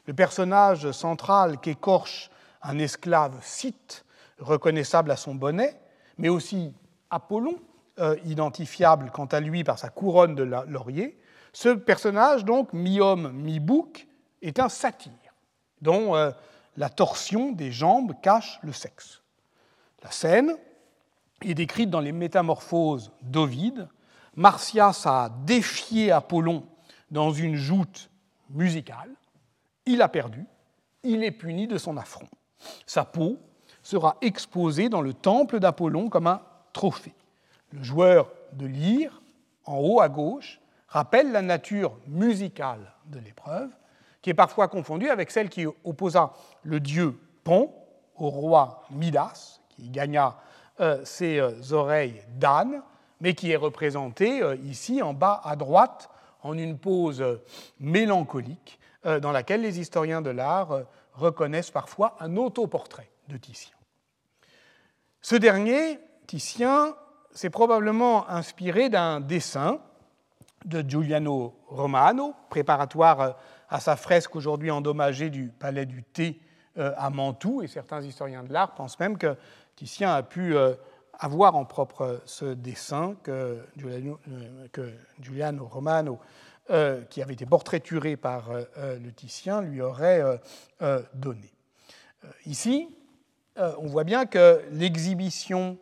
[0.06, 2.30] le personnage central qu'écorche
[2.62, 4.04] un esclave scythe
[4.38, 5.78] reconnaissable à son bonnet,
[6.18, 6.72] mais aussi
[7.10, 7.56] Apollon,
[8.00, 11.18] euh, identifiable quant à lui par sa couronne de laurier.
[11.52, 14.08] Ce personnage, donc, mi-homme, mi-bouc,
[14.42, 15.12] est un satyre,
[15.80, 16.30] dont euh,
[16.76, 19.22] la torsion des jambes cache le sexe.
[20.02, 20.56] La scène
[21.42, 23.88] est décrite dans les Métamorphoses d'Ovide.
[24.34, 26.66] Martias a défié Apollon
[27.10, 28.10] dans une joute
[28.50, 29.10] musicale.
[29.86, 30.46] Il a perdu.
[31.02, 32.28] Il est puni de son affront.
[32.86, 33.38] Sa peau
[33.82, 36.40] sera exposée dans le temple d'Apollon comme un
[36.72, 37.14] trophée.
[37.72, 39.20] Le joueur de lyre,
[39.66, 43.70] en haut à gauche, rappelle la nature musicale de l'épreuve,
[44.22, 47.70] qui est parfois confondue avec celle qui opposa le dieu Pon
[48.16, 50.36] au roi Midas, qui gagna
[50.80, 52.82] euh, ses euh, oreilles d'âne,
[53.20, 56.08] mais qui est représentée euh, ici en bas à droite
[56.42, 57.24] en une pose
[57.80, 63.76] mélancolique dans laquelle les historiens de l'art reconnaissent parfois un autoportrait de Titien.
[65.20, 66.94] Ce dernier, Titien,
[67.32, 69.80] s'est probablement inspiré d'un dessin
[70.64, 73.36] de Giuliano Romano, préparatoire
[73.68, 76.40] à sa fresque aujourd'hui endommagée du Palais du Thé
[76.76, 79.36] à Mantoue, et certains historiens de l'art pensent même que
[79.76, 80.74] Titien a pu euh,
[81.18, 83.66] avoir en propre ce dessin que
[85.20, 86.18] Giuliano, Romano,
[86.70, 90.22] euh, qui avait été portraituré par euh, le Titien, lui aurait
[91.14, 91.52] donné.
[92.46, 92.88] Ici,
[93.56, 95.78] on voit bien que l'exhibition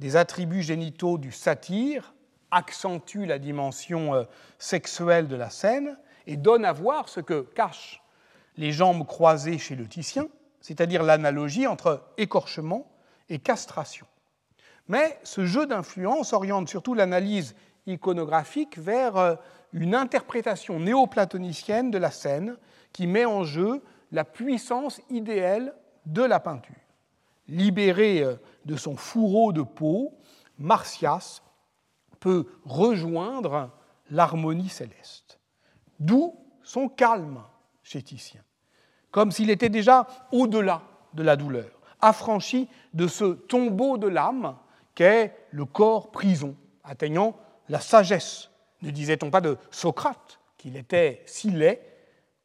[0.00, 2.14] des attributs génitaux du satyre
[2.50, 4.26] accentue la dimension
[4.58, 8.02] sexuelle de la scène et donne à voir ce que cachent
[8.56, 10.28] les jambes croisées chez le Titien,
[10.60, 12.90] c'est-à-dire l'analogie entre écorchement
[13.28, 14.06] et castration.
[14.88, 17.54] Mais ce jeu d'influence oriente surtout l'analyse
[17.86, 19.34] iconographique vers euh,
[19.72, 22.56] une interprétation néoplatonicienne de la scène
[22.92, 25.74] qui met en jeu la puissance idéale
[26.06, 26.74] de la peinture.
[27.48, 30.14] Libéré euh, de son fourreau de peau,
[30.58, 31.42] Martias
[32.20, 33.70] peut rejoindre
[34.10, 35.38] l'harmonie céleste.
[35.98, 37.42] D'où son calme
[37.82, 38.42] chez Titien,
[39.10, 40.82] comme s'il était déjà au-delà
[41.14, 44.56] de la douleur affranchi de ce tombeau de l'âme
[44.94, 47.36] qu'est le corps prison, atteignant
[47.68, 48.50] la sagesse.
[48.82, 51.80] Ne disait-on pas de Socrate qu'il était si laid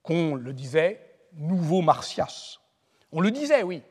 [0.04, 1.02] qu'on le disait
[1.34, 2.60] nouveau Martias?
[3.12, 3.82] On le disait, oui.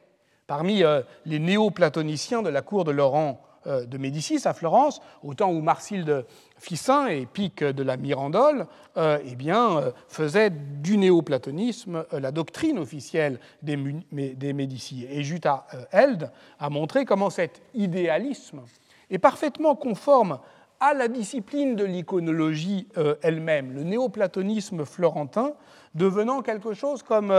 [0.47, 5.35] Parmi euh, les néo-platoniciens de la cour de Laurent euh, de Médicis à Florence, au
[5.35, 6.25] temps où Marsilde
[6.57, 13.41] Ficin et Pic de la Mirandole euh, eh bien, faisaient du néoplatonisme la doctrine officielle
[13.63, 13.77] des,
[14.13, 15.07] des Médicis.
[15.11, 16.31] Et Jutta Held
[16.61, 18.63] a montré comment cet idéalisme
[19.11, 20.39] est parfaitement conforme
[20.81, 22.89] à la discipline de l'iconologie
[23.23, 25.55] elle-même, le néoplatonisme florentin
[25.95, 27.35] devenant quelque chose comme,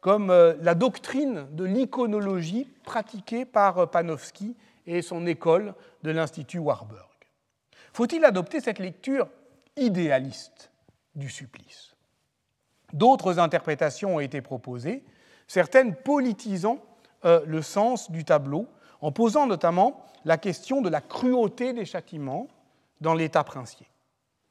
[0.00, 7.06] comme la doctrine de l'iconologie pratiquée par Panofsky et son école de l'Institut Warburg.
[7.92, 9.28] Faut-il adopter cette lecture
[9.76, 10.70] idéaliste
[11.14, 11.94] du supplice?
[12.92, 15.02] D'autres interprétations ont été proposées,
[15.46, 16.78] certaines politisant
[17.24, 18.66] euh, le sens du tableau,
[19.00, 22.48] en posant notamment la question de la cruauté des châtiments
[23.00, 23.86] dans l'état princier.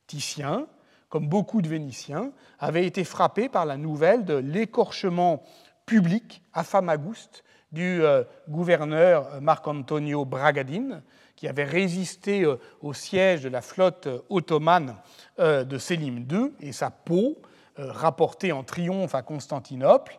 [0.07, 0.67] Titien,
[1.09, 5.43] comme beaucoup de Vénitiens, avait été frappé par la nouvelle de l'écorchement
[5.85, 11.01] public à Famagouste du euh, gouverneur euh, Marc-Antonio Bragadin,
[11.35, 14.95] qui avait résisté euh, au siège de la flotte ottomane
[15.37, 17.37] de Sélim II, et sa peau,
[17.77, 20.17] rapportée en triomphe à Constantinople,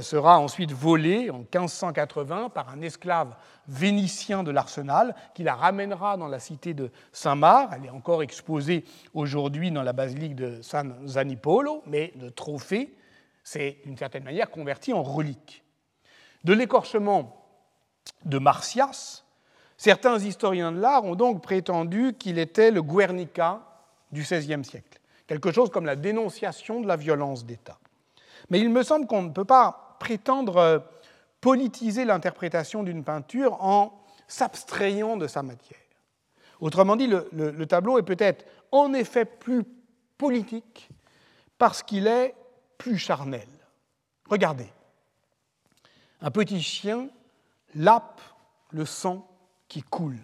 [0.00, 3.36] sera ensuite volée en 1580 par un esclave
[3.68, 7.72] vénitien de l'Arsenal qui la ramènera dans la cité de Saint-Marc.
[7.76, 12.94] Elle est encore exposée aujourd'hui dans la basilique de San Zanipolo, mais le trophée,
[13.42, 15.64] c'est d'une certaine manière converti en relique
[16.44, 17.42] de l'écorchement
[18.24, 19.24] de Martias,
[19.76, 23.62] certains historiens de l'art ont donc prétendu qu'il était le Guernica
[24.12, 27.78] du XVIe siècle, quelque chose comme la dénonciation de la violence d'État.
[28.50, 30.78] Mais il me semble qu'on ne peut pas prétendre euh,
[31.40, 35.78] politiser l'interprétation d'une peinture en s'abstrayant de sa matière.
[36.60, 39.64] Autrement dit, le, le tableau est peut-être en effet plus
[40.16, 40.88] politique
[41.58, 42.34] parce qu'il est
[42.78, 43.48] plus charnel.
[44.28, 44.70] Regardez,
[46.20, 47.08] un petit chien
[47.74, 48.20] lappe
[48.70, 49.28] le sang
[49.68, 50.18] qui coule.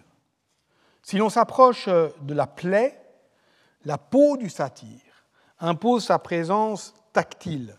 [1.03, 2.99] Si l'on s'approche de la plaie,
[3.85, 5.25] la peau du satyre
[5.59, 7.77] impose sa présence tactile,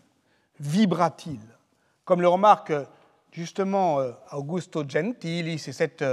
[0.59, 1.39] vibratile,
[2.05, 2.73] comme le remarque
[3.31, 6.03] justement euh, Augusto Gentili, c'est cette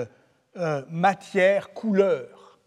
[0.56, 2.58] euh, matière couleur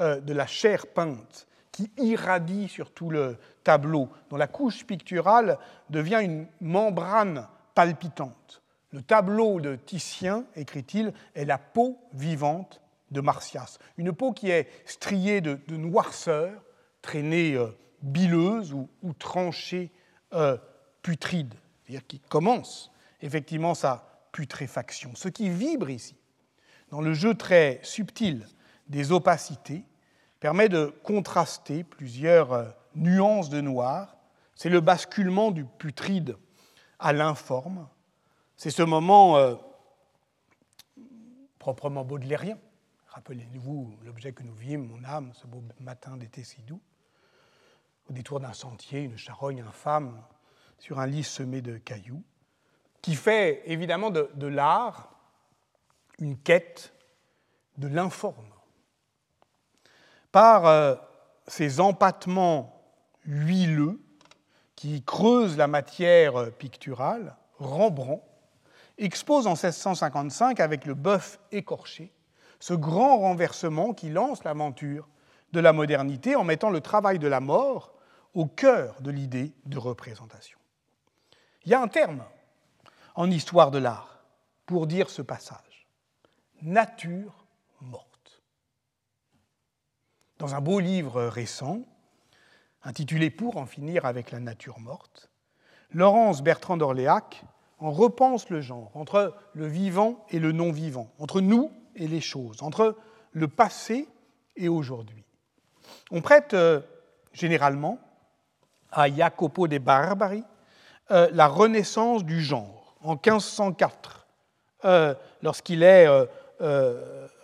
[0.00, 5.58] euh, de la chair peinte qui irradie sur tout le tableau, dont la couche picturale
[5.90, 13.78] devient une membrane palpitante Le tableau de Titien, écrit-il, est la peau vivante de Martias.
[13.96, 16.62] Une peau qui est striée de, noirceur,
[17.00, 19.90] traînée euh, bileuse ou, tranchée
[20.34, 20.56] euh,
[21.02, 25.12] putride, c'est-à-dire qui commence effectivement sa putréfaction.
[25.14, 26.16] Ce qui vibre ici,
[26.90, 28.46] dans le jeu très subtil
[28.88, 29.84] des opacités,
[30.40, 34.16] permet de contraster plusieurs euh, nuances de noir.
[34.54, 36.36] C'est le basculement du putride
[36.98, 37.88] à l'informe,
[38.56, 39.54] c'est ce moment euh,
[41.58, 42.58] proprement baudelairien.
[43.08, 46.80] Rappelez-vous l'objet que nous vîmes, mon âme, ce beau matin d'été si doux.
[48.08, 50.22] Au détour d'un sentier, une charogne infâme
[50.82, 52.24] sur un lit semé de cailloux,
[53.02, 55.14] qui fait évidemment de, l'art
[56.18, 56.92] une quête
[57.78, 58.52] de l'informe.
[60.32, 60.96] Par euh,
[61.46, 62.82] ces empattements
[63.24, 64.00] huileux
[64.74, 68.24] qui creusent la matière picturale, Rembrandt
[68.98, 72.12] expose en 1655 avec le bœuf écorché
[72.58, 75.08] ce grand renversement qui lance l'aventure
[75.52, 77.92] de la modernité en mettant le travail de la mort
[78.34, 80.58] au cœur de l'idée de représentation.
[81.64, 82.24] Il y a un terme
[83.14, 84.24] en histoire de l'art
[84.66, 85.86] pour dire ce passage,
[86.62, 87.46] nature
[87.80, 88.42] morte.
[90.38, 91.80] Dans un beau livre récent,
[92.82, 95.30] intitulé Pour en finir avec la nature morte,
[95.92, 97.44] Laurence Bertrand d'Orléac
[97.82, 102.62] on repense le genre, entre le vivant et le non-vivant, entre nous et les choses,
[102.62, 102.96] entre
[103.32, 104.08] le passé
[104.54, 105.24] et aujourd'hui.
[106.12, 106.80] On prête euh,
[107.32, 107.98] généralement
[108.92, 110.44] à Jacopo de Barbari
[111.12, 114.26] euh, la renaissance du genre en 1504,
[114.84, 116.08] euh, lorsqu'il est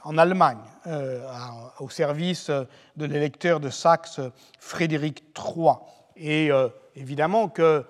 [0.04, 0.59] en Allemagne,
[1.81, 4.20] au service de l'électeur de Saxe
[4.59, 5.74] Frédéric III.
[6.16, 6.50] Et
[6.98, 7.83] évidemment que euh,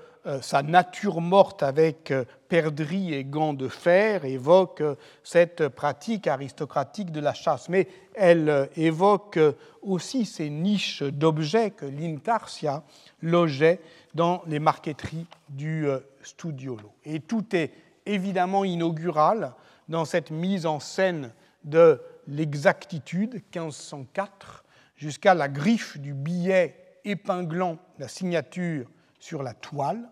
[0.42, 7.10] sa nature morte avec euh, perdrix et gants de fer évoque euh, cette pratique aristocratique
[7.12, 9.38] de la chasse, mais elle évoque
[9.82, 12.82] aussi ces niches d'objets que l'Intarsia
[13.22, 13.80] logeait
[14.14, 15.86] dans les marqueteries du
[16.22, 16.92] Studiolo.
[17.04, 17.72] Et tout est
[18.06, 19.52] évidemment inaugural
[19.88, 21.32] dans cette mise en scène
[21.64, 24.64] de l'exactitude 1504
[24.96, 28.86] jusqu'à la griffe du billet épinglant la signature
[29.18, 30.08] sur la toile.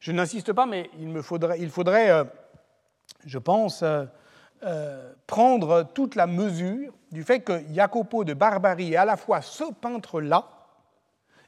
[0.00, 2.24] Je n'insiste pas, mais il, faudrait, euh,
[3.26, 4.04] je pense, euh,
[4.62, 9.42] euh, prendre toute la mesure du fait que Jacopo de Barbari est à la fois
[9.42, 10.48] ce peintre-là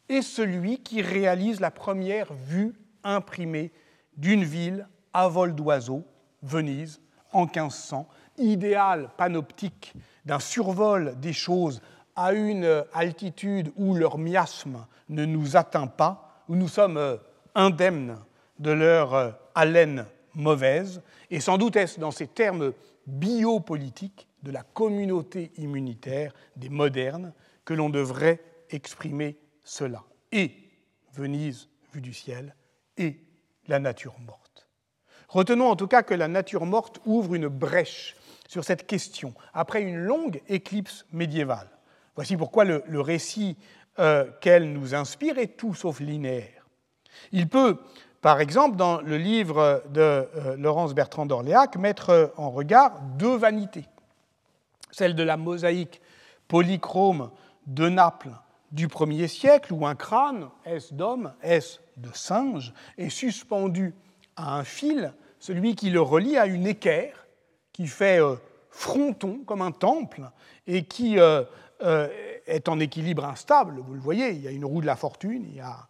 [0.09, 3.73] et celui qui réalise la première vue imprimée
[4.17, 6.05] d'une ville à vol d'oiseau,
[6.43, 7.01] Venise,
[7.33, 8.09] en 1500,
[8.39, 11.81] idéal panoptique d'un survol des choses
[12.17, 17.19] à une altitude où leur miasme ne nous atteint pas, où nous sommes
[17.55, 18.19] indemnes
[18.61, 22.73] de leur euh, haleine mauvaise, et sans doute est-ce dans ces termes
[23.07, 27.33] biopolitiques de la communauté immunitaire des modernes
[27.65, 30.05] que l'on devrait exprimer cela.
[30.31, 30.53] Et
[31.13, 32.55] Venise vue du ciel,
[32.97, 33.19] et
[33.67, 34.69] la nature morte.
[35.29, 39.83] Retenons en tout cas que la nature morte ouvre une brèche sur cette question, après
[39.83, 41.69] une longue éclipse médiévale.
[42.15, 43.57] Voici pourquoi le, récit
[43.99, 46.67] euh, qu'elle nous inspire est tout sauf linéaire.
[47.33, 47.79] Il peut
[48.21, 53.87] par exemple, dans le livre de euh, Laurence Bertrand d'Orléac, mettre en regard deux vanités.
[54.91, 56.03] Celle de la mosaïque
[56.47, 57.31] polychrome
[57.67, 58.33] de Naples
[58.73, 63.95] du 1er siècle, où un crâne, est-ce d'homme, est-ce de singe, est suspendu
[64.37, 67.27] à un fil, celui qui le relie à une équerre
[67.73, 68.37] qui fait euh,
[68.69, 70.31] fronton comme un temple
[70.67, 71.43] et qui euh,
[72.47, 73.81] est en équilibre instable.
[73.81, 75.89] Vous le voyez, il y a une roue de la fortune, il y a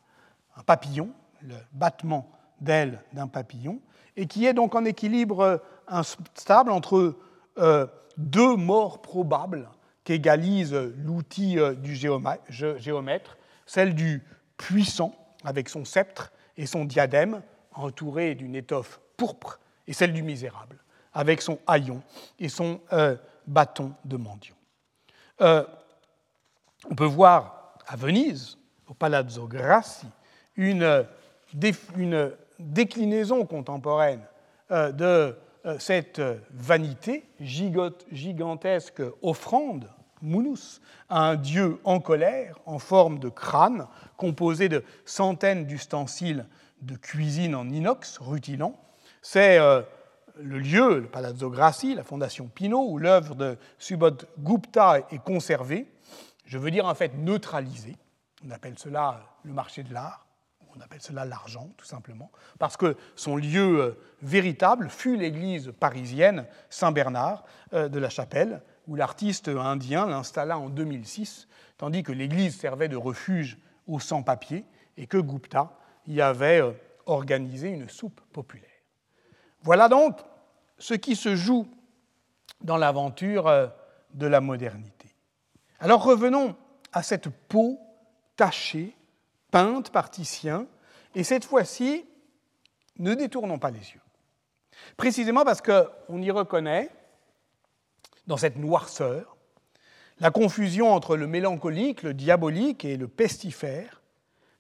[0.57, 1.11] un papillon
[1.43, 3.81] le battement d'aile d'un papillon,
[4.17, 7.17] et qui est donc en équilibre instable entre
[7.59, 9.69] euh, deux morts probables
[10.05, 14.23] qu'égalise l'outil euh, du géomètre, celle du
[14.57, 17.43] puissant avec son sceptre et son diadème
[17.75, 20.79] entouré d'une étoffe pourpre, et celle du misérable
[21.13, 22.03] avec son haillon
[22.39, 24.55] et son euh, bâton de mendiant.
[25.41, 30.07] on peut voir à Venise, au Palazzo Grassi,
[30.57, 31.05] une
[31.97, 34.23] une déclinaison contemporaine
[34.71, 35.37] euh, de
[35.67, 36.23] euh, cette
[36.53, 39.91] vanité, gigantesque offrande,
[40.23, 43.87] mounous, à un dieu en colère, en forme de crâne,
[44.17, 46.47] composé de centaines d'ustensiles
[46.83, 48.79] de cuisine en inox rutilant.
[49.23, 49.83] C'est euh,
[50.39, 55.87] le lieu, le Palazzo Grassi, la fondation Pinault, où l'œuvre de Subodh Gupta est conservée,
[56.47, 57.97] je veux dire en fait neutralisée,
[58.47, 60.27] on appelle cela le marché de l'art,
[60.77, 66.47] on appelle cela l'argent tout simplement, parce que son lieu euh, véritable fut l'église parisienne
[66.69, 72.89] Saint-Bernard euh, de la Chapelle, où l'artiste indien l'installa en 2006, tandis que l'église servait
[72.89, 74.65] de refuge aux sans-papiers
[74.97, 75.73] et que Gupta
[76.07, 76.73] y avait euh,
[77.07, 78.69] organisé une soupe populaire.
[79.63, 80.19] Voilà donc
[80.79, 81.69] ce qui se joue
[82.63, 83.71] dans l'aventure
[84.15, 85.15] de la modernité.
[85.79, 86.57] Alors revenons
[86.93, 87.79] à cette peau
[88.37, 88.95] tachée
[89.51, 90.67] peinte par Titien,
[91.15, 92.05] et cette fois-ci,
[92.99, 94.01] ne détournons pas les yeux.
[94.97, 96.91] Précisément parce qu'on y reconnaît,
[98.27, 99.37] dans cette noirceur,
[100.21, 104.03] la confusion entre le mélancolique, le diabolique et le pestifère,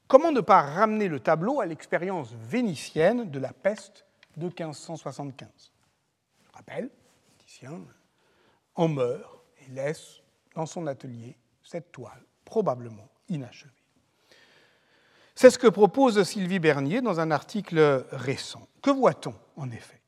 [0.08, 5.48] comment ne pas ramener le tableau à l'expérience vénitienne de la peste de 1575
[6.46, 6.90] Je rappelle,
[7.38, 7.80] Titien
[8.74, 10.22] en meurt et laisse
[10.54, 13.70] dans son atelier cette toile, probablement inachevée.
[15.40, 18.68] C'est ce que propose Sylvie Bernier dans un article récent.
[18.82, 20.02] Que voit-on en effet?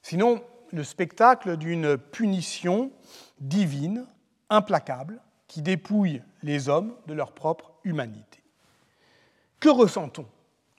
[0.00, 2.92] Sinon le spectacle d'une punition
[3.40, 4.06] divine,
[4.48, 8.44] implacable, qui dépouille les hommes de leur propre humanité.
[9.58, 10.24] Que ressent-on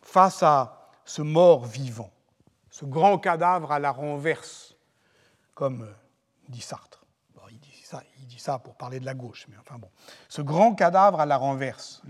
[0.01, 2.13] face à ce mort vivant,
[2.69, 4.77] ce grand cadavre à la renverse,
[5.53, 5.85] comme
[6.47, 7.03] dit Sartre?
[7.51, 9.89] Il, dit ça, pour parler de la gauche, mais enfin bon.
[10.29, 12.01] Ce grand cadavre à la renverse,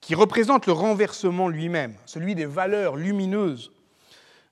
[0.00, 3.72] qui représente le renversement lui-même, celui des valeurs lumineuses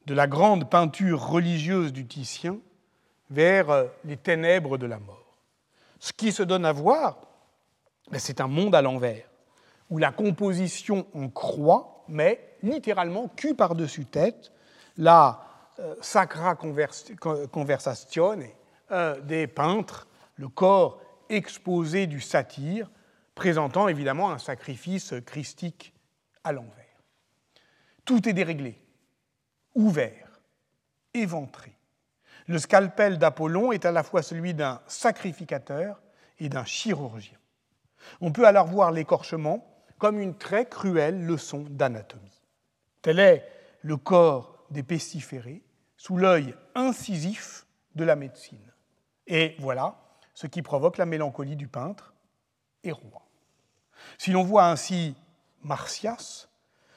[0.07, 2.59] de la grande peinture religieuse du Titien
[3.30, 5.38] vers euh, les ténèbres de la mort.
[5.99, 7.18] Ce qui se donne à voir,
[8.11, 9.24] ben, c'est un monde à l'envers,
[9.90, 14.53] où la composition en croix met littéralement cul par-dessus tête
[14.97, 15.40] la
[15.78, 18.45] euh, sacra conversazione
[18.92, 22.90] euh, des peintres, le corps exposé du satyre,
[23.35, 25.95] présentant évidemment un sacrifice christique
[26.45, 26.85] à l'envers.
[28.05, 28.80] Tout est déréglé,
[29.74, 30.41] ouvert,
[31.14, 31.74] éventré.
[32.47, 36.03] Le scalpel d'Apollon est à la fois celui d'un sacrificateur
[36.39, 37.39] et d'un chirurgien.
[38.20, 39.66] On peut alors voir l'écorchement
[39.99, 42.43] comme une très cruelle leçon d'anatomie.
[43.01, 43.49] Tel est
[43.80, 45.62] le corps des pestiférés
[45.97, 48.72] sous l'œil incisif de la médecine.
[49.26, 49.97] Et voilà
[50.35, 52.14] ce qui provoque la mélancolie du peintre
[54.18, 55.14] Si l'on voit ainsi
[55.62, 56.49] Martias,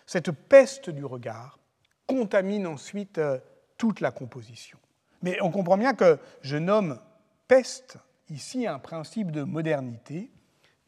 [0.06, 1.60] cette peste du regard
[2.06, 3.40] contamine ensuite euh,
[3.78, 4.78] toute la composition.
[5.22, 7.00] Mais on comprend bien que je nomme
[7.48, 7.98] peste
[8.30, 10.32] ici un principe de modernité,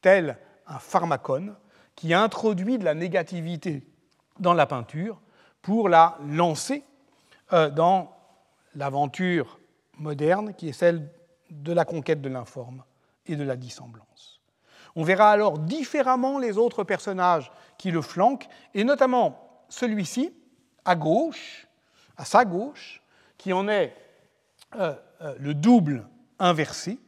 [0.02, 0.38] tel
[0.68, 1.56] un pharmacone
[1.96, 3.86] qui introduit de la négativité
[4.40, 5.22] dans la peinture
[5.62, 6.84] pour la lancer
[7.54, 8.16] euh, dans
[8.76, 9.60] l'aventure
[9.98, 11.12] moderne qui est celle
[11.50, 12.84] de la conquête de l'informe
[13.26, 14.39] et de la dissemblance.
[14.96, 20.34] On verra alors différemment les autres personnages qui le flanquent, et notamment celui-ci,
[20.86, 21.68] à gauche,
[22.18, 23.02] à sa gauche,
[23.38, 23.96] qui en est
[24.76, 26.08] euh, euh, le double
[26.40, 27.00] inversé,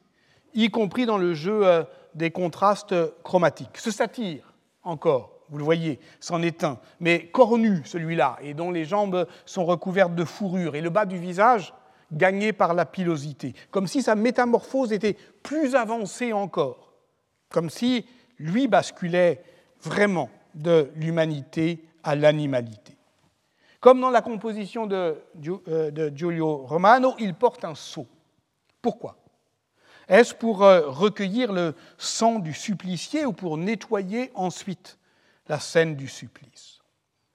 [0.54, 1.84] y compris dans le jeu euh,
[2.16, 3.78] des contrastes chromatiques.
[3.78, 4.54] Ce satire,
[4.84, 9.66] encore, vous le voyez, c'en est un, mais cornu celui-là, et dont les jambes sont
[9.66, 11.74] recouvertes de fourrure, et le bas du visage
[12.12, 16.91] gagné par la pilosité, comme si sa métamorphose était plus avancée encore
[17.52, 18.06] comme si
[18.40, 19.44] lui basculait
[19.82, 22.96] vraiment de l'humanité à l'animalité.
[23.80, 25.18] Comme dans la composition de,
[25.68, 28.08] euh, Giulio Romano, il porte un sceau.
[28.82, 29.18] Pourquoi?
[30.08, 34.98] Est-ce pour euh, recueillir le sang du supplicié ou pour nettoyer ensuite
[35.48, 36.80] la scène du supplice?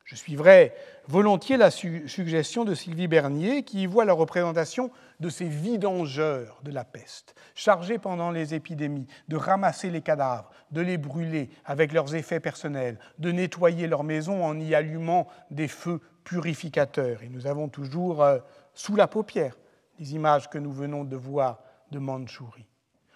[0.05, 0.73] Je suivrai
[1.09, 6.71] volontiers la suggestion de Sylvie Bernier qui y voit la représentation de ces vidangeurs de
[6.71, 12.15] la peste, chargés pendant les épidémies de ramasser les cadavres, de les brûler avec leurs
[12.15, 17.23] effets personnels, de nettoyer leurs maisons en y allumant des feux purificateurs.
[17.23, 18.39] Et nous avons toujours euh,
[18.75, 19.57] sous la paupière
[19.99, 21.61] les images que nous venons de voir
[21.91, 22.69] de Mandchourie.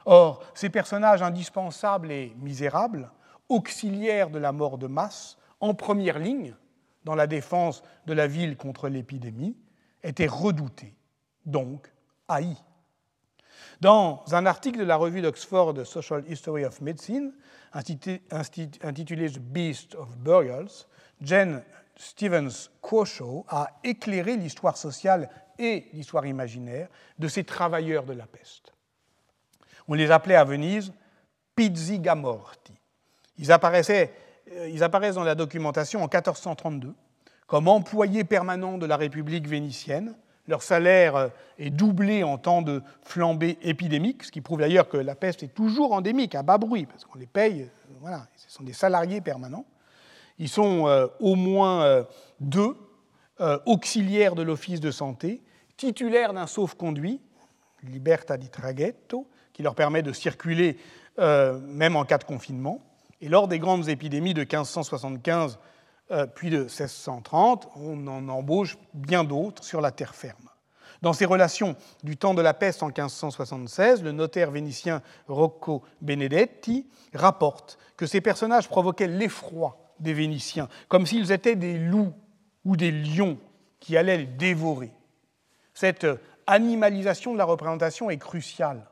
[0.07, 3.11] Or, ces personnages indispensables et misérables,
[3.49, 6.55] auxiliaires de la mort de masse, en première ligne
[7.05, 9.57] dans la défense de la ville contre l'épidémie,
[10.03, 10.95] étaient redoutés
[11.47, 11.91] donc
[12.29, 12.57] haï.
[13.81, 17.33] Dans un article de la revue d'Oxford Social History of Medicine,
[17.73, 20.87] intitulé The Beast of Burials,
[21.23, 21.63] Jen
[21.97, 25.29] Stevens Quoshaw a éclairé l'histoire sociale
[25.59, 26.89] et l'histoire imaginaire
[27.19, 28.73] de ces travailleurs de la peste.
[29.89, 30.93] On les appelait à Venise
[31.55, 32.75] pizzigamorti.
[33.37, 34.15] Ils, apparaissaient,
[34.53, 36.95] euh, ils apparaissent dans la documentation en 1432
[37.47, 40.17] comme employés permanents de la République vénitienne,
[40.51, 41.29] leur salaire euh,
[41.59, 45.55] est doublé en temps de flambée épidémique, ce qui prouve d'ailleurs que la peste est
[45.55, 49.23] toujours endémique, à bas bruit, parce qu'on les paye, euh, voilà, ce sont des salariés
[49.23, 49.65] permanents.
[50.39, 52.07] Ils sont au moins
[52.41, 52.75] deux
[53.67, 55.43] auxiliaires de l'office de santé,
[55.77, 57.21] titulaires d'un sauf-conduit,
[57.83, 60.79] Libertà di Traghetto, qui leur permet de circuler
[61.19, 62.83] même en cas de confinement.
[63.21, 65.59] Et lors des grandes épidémies de 1575
[66.35, 70.51] puis de 1630, on en embauche bien d'autres sur la terre ferme.
[71.03, 76.87] Dans ses relations du temps de la peste en 1576, le notaire vénitien Rocco Benedetti
[77.15, 82.13] rapporte que ces personnages provoquaient l'effroi des Vénitiens, comme s'ils étaient des loups
[82.65, 83.39] ou des lions
[83.79, 84.93] qui allaient les dévorer.
[85.75, 86.07] Cette
[86.47, 88.87] animalisation de la représentation est cruciale.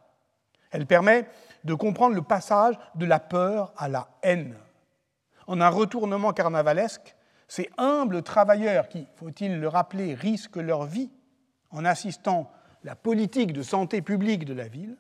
[0.71, 1.27] Elle permet
[1.65, 4.55] de comprendre le passage de la peur à la haine.
[5.49, 7.17] En un retournement carnavalesque,
[7.49, 11.11] ces humbles travailleurs qui, faut-il le rappeler, risquent leur vie
[11.71, 12.53] en assistant
[12.85, 14.97] la politique de santé publique de la ville,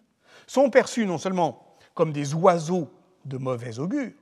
[0.46, 2.90] sont perçus non seulement comme des oiseaux
[3.26, 4.12] de mauvais augure,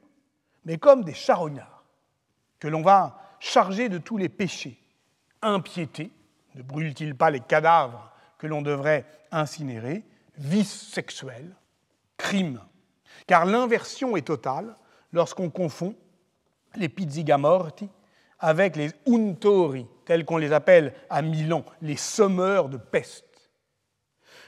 [0.65, 1.85] mais comme des charognards
[2.59, 4.83] que l'on va charger de tous les péchés.
[5.43, 6.11] Impiété,
[6.57, 10.05] ne brûle-t-il pas les cadavres que l'on devrait incinérer
[10.39, 11.55] Vice sexuel,
[12.17, 12.61] crime.
[13.27, 14.77] Car l'inversion est totale
[15.13, 15.95] lorsqu'on confond
[16.77, 17.89] les pizzigamorti
[18.39, 23.51] avec les untori, tels qu'on les appelle à Milan, les sommeurs de peste.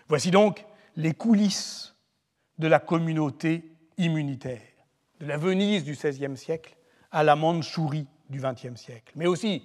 [0.08, 0.64] Voici donc
[0.96, 1.96] les coulisses
[2.58, 4.60] de la communauté immunitaire,
[5.20, 6.76] de la Venise du XVIe siècle
[7.10, 9.12] à la Mandchourie du XXe siècle.
[9.16, 9.62] Mais aussi,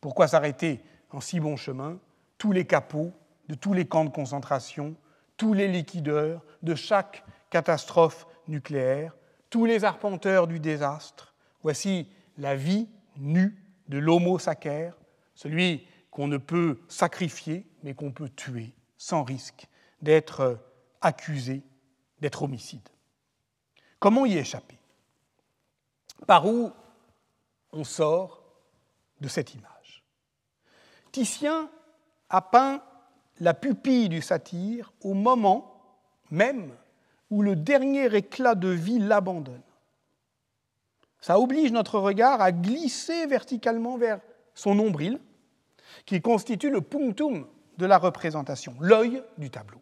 [0.00, 0.80] pourquoi s'arrêter
[1.10, 1.98] en si bon chemin,
[2.38, 3.12] tous les capots
[3.48, 4.94] de tous les camps de concentration,
[5.36, 9.14] tous les liquideurs de chaque catastrophe nucléaire,
[9.50, 11.34] tous les arpenteurs du désastre.
[11.66, 12.06] Voici
[12.38, 12.86] la vie
[13.16, 14.92] nue de l'homo sacer,
[15.34, 19.66] celui qu'on ne peut sacrifier, mais qu'on peut tuer sans risque
[20.00, 20.60] d'être
[21.00, 21.64] accusé
[22.20, 22.88] d'être homicide.
[23.98, 24.78] Comment y échapper?
[26.28, 26.70] Par où
[27.72, 28.44] on sort
[29.20, 30.04] de cette image?
[31.10, 31.68] Titien
[32.30, 32.80] a peint
[33.40, 35.82] la pupille du satyre au moment
[36.30, 36.70] même
[37.28, 39.65] où le dernier éclat de vie l'abandonne.
[41.20, 44.20] Ça oblige notre regard à glisser verticalement vers
[44.54, 45.18] son nombril,
[46.04, 47.46] qui constitue le punctum
[47.78, 49.80] de la représentation, l'œil du tableau.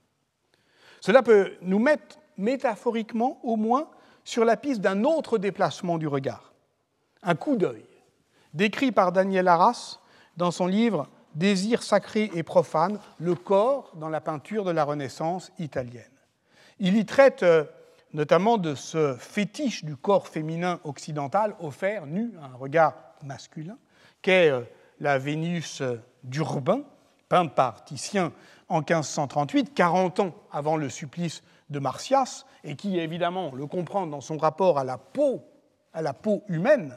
[1.01, 3.89] Cela peut nous mettre métaphoriquement au moins
[4.25, 6.55] sur la piste d'un autre déplacement du regard,
[7.23, 7.85] un coup d'œil,
[8.55, 10.01] décrit par Daniel Arras
[10.37, 15.51] dans son livre Désir sacré et profane, le corps dans la peinture de la Renaissance
[15.59, 16.05] italienne.
[16.79, 17.65] Il y traite euh,
[18.15, 22.95] notamment de ce fétiche du corps féminin occidental offert nu à un regard
[23.25, 23.77] masculin,
[24.23, 24.63] qu'est euh,
[25.01, 26.83] la Vénus euh, d'Urbain,
[27.29, 28.33] peinte par Titien
[28.69, 34.21] en 1538, 40 ans avant le supplice de Martias, et qui, évidemment, le comprend dans
[34.21, 35.43] son rapport à la peau,
[35.93, 36.97] à la peau humaine,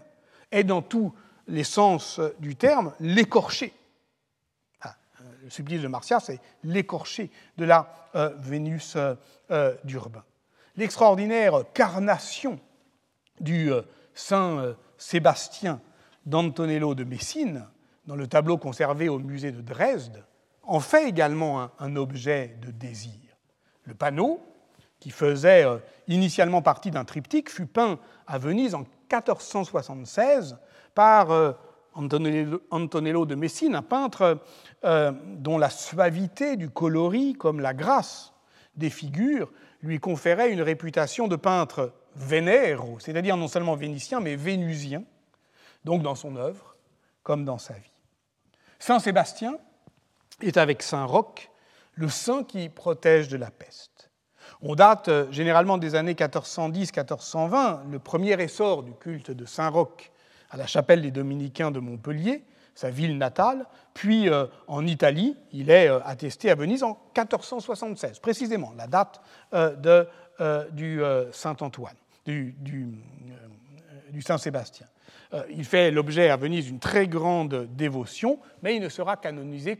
[0.51, 1.13] est dans tous
[1.47, 3.73] les sens du terme l'écorché.
[4.81, 7.91] Ah, euh, le supplice de Martias, c'est l'écorché de la
[8.39, 8.97] Vénus
[9.83, 10.23] d'Urbain
[10.77, 12.59] l'extraordinaire carnation
[13.41, 13.81] du euh,
[14.13, 15.81] Saint euh, Sébastien
[16.25, 17.65] d'Antonello de Messine,
[18.05, 20.23] dans le tableau conservé au musée de Dresde,
[20.63, 23.13] en fait également un, objet de désir.
[23.83, 24.41] Le panneau,
[24.99, 30.57] qui faisait euh, initialement partie d'un triptyque, fut peint à Venise en 1476
[30.93, 31.29] par
[31.93, 34.39] Antonello de Messine, un peintre
[34.83, 38.33] dont la suavité du coloris comme la grâce
[38.75, 39.49] des figures
[39.81, 45.03] lui conférait une réputation de peintre vénéro, c'est-à-dire non seulement vénitien, mais vénusien,
[45.83, 46.75] donc dans son œuvre
[47.23, 47.91] comme dans sa vie.
[48.79, 49.57] Saint Sébastien
[50.41, 51.49] est avec Saint Roch
[51.97, 54.11] le saint qui protège de la peste.
[54.61, 60.11] On date euh, généralement des années 1410-1420, le premier essor du culte de Saint Roch
[60.49, 62.43] à la chapelle des Dominicains de Montpellier,
[62.77, 63.65] sa ville natale,
[63.95, 69.19] puis euh, en Italie, il est euh, attesté à Venise en 1476, précisément la date
[69.55, 70.07] euh, de,
[70.73, 71.01] du
[71.31, 74.85] Saint-Antoine, du, du, Saint-Sébastien.
[75.49, 79.77] il fait l'objet à Venise d'une très grande dévotion, mais il ne sera canonisé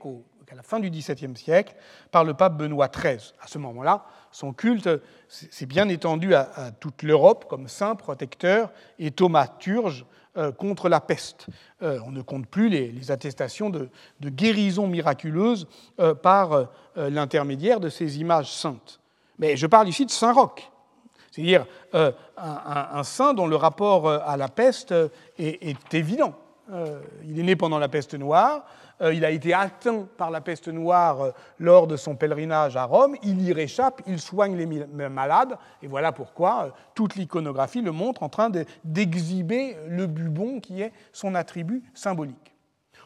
[0.48, 1.76] qu'à la fin du XVIIe siècle
[2.10, 3.34] par le pape Benoît XIII.
[3.42, 4.90] À ce moment-là, son culte
[5.28, 10.06] s'est bien étendu à, à toute l'Europe comme saint protecteur et thaumaturge
[10.38, 11.48] euh, contre la peste.
[11.82, 13.90] Euh, on ne compte plus les, attestations de,
[14.22, 15.68] guérison miraculeuse
[16.00, 19.00] euh, par l'intermédiaire de ces images saintes.
[19.40, 20.72] Mais je parle ici de Saint Roch,
[21.32, 24.94] c'est-à-dire un, saint dont le rapport à la peste
[25.38, 26.34] est, évident.
[27.24, 30.68] il est né pendant la peste noire, euh, il a été atteint par la peste
[30.68, 34.66] noire euh, lors de son pèlerinage à Rome, il y réchappe, il soigne les
[35.10, 38.50] malades, et voilà pourquoi euh, toute l'iconographie le montre en train
[38.84, 42.56] d'exhiber le bubon qui est son attribut symbolique.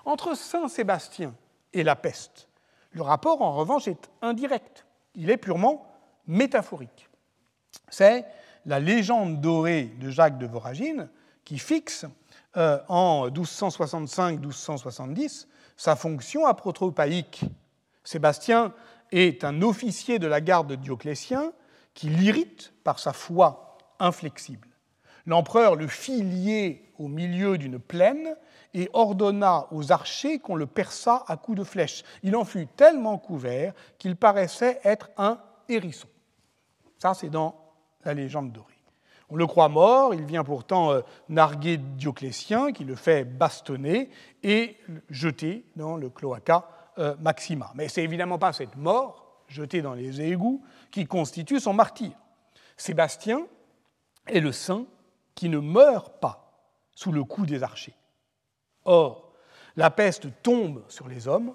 [0.05, 1.35] Entre Saint Sébastien
[1.73, 2.47] et la peste,
[2.91, 4.85] le rapport en revanche est indirect,
[5.15, 5.87] il est purement
[6.27, 7.09] métaphorique.
[7.89, 8.25] C'est
[8.65, 11.09] la légende dorée de Jacques de Voragine
[11.43, 12.05] qui fixe
[12.55, 15.47] en 1265-1270
[15.81, 17.41] sa fonction aprotropaïque.
[18.03, 18.71] Sébastien
[19.11, 21.53] est un officier de la garde de Dioclétien
[21.95, 24.67] qui l'irrite par sa foi inflexible.
[25.25, 28.35] L'empereur le fit lier au milieu d'une plaine
[28.75, 32.03] et ordonna aux archers qu'on le perçât à coups de flèche.
[32.21, 36.07] Il en fut tellement couvert qu'il paraissait être un hérisson.
[36.99, 37.55] Ça, c'est dans
[38.05, 38.70] la légende dorée.
[39.31, 44.09] On le croit mort, il vient pourtant euh, narguer Dioclétien, qui le fait bastonner
[44.43, 44.77] et
[45.09, 46.67] jeter dans le cloaca
[46.97, 47.71] euh, Maxima.
[47.75, 50.61] Mais c'est évidemment pas cette mort, jetée dans les égouts,
[50.91, 52.11] qui constitue son martyr.
[52.75, 53.47] Sébastien
[54.27, 54.85] est le saint
[55.33, 56.51] qui ne meurt pas
[56.93, 57.95] sous le coup des archers.
[58.83, 59.31] Or,
[59.77, 61.53] la peste tombe sur les hommes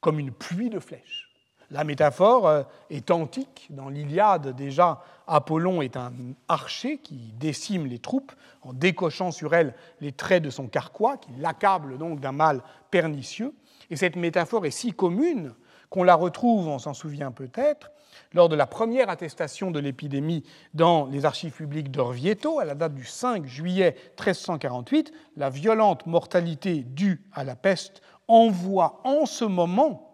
[0.00, 1.25] comme une pluie de flèches.
[1.70, 3.66] La métaphore euh, est antique.
[3.70, 6.12] Dans l'Iliade, déjà, Apollon est un
[6.48, 11.30] archer qui décime les troupes en décochant sur elles les traits de son carquois, qui
[11.38, 13.52] l'accable donc d'un mal pernicieux.
[13.90, 15.54] Et cette métaphore est si commune
[15.90, 17.90] qu'on la retrouve, on s'en souvient peut-être,
[18.32, 20.44] lors de la première attestation de l'épidémie
[20.74, 26.82] dans les archives publiques d'Orvieto, à la date du 5 juillet 1348, la violente mortalité
[26.82, 30.05] due à la peste envoie en ce moment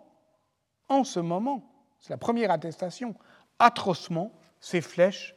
[0.93, 1.63] en ce moment,
[1.99, 3.15] c'est la première attestation,
[3.59, 5.35] atrocement ces flèches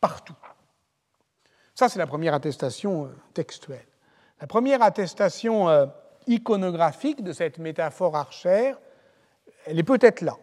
[0.00, 0.36] partout.
[1.74, 3.86] Ça, c'est la première attestation euh, textuelle.
[4.40, 5.86] La première attestation euh,
[6.26, 8.78] iconographique de cette métaphore archère,
[9.66, 10.36] elle est peut-être là.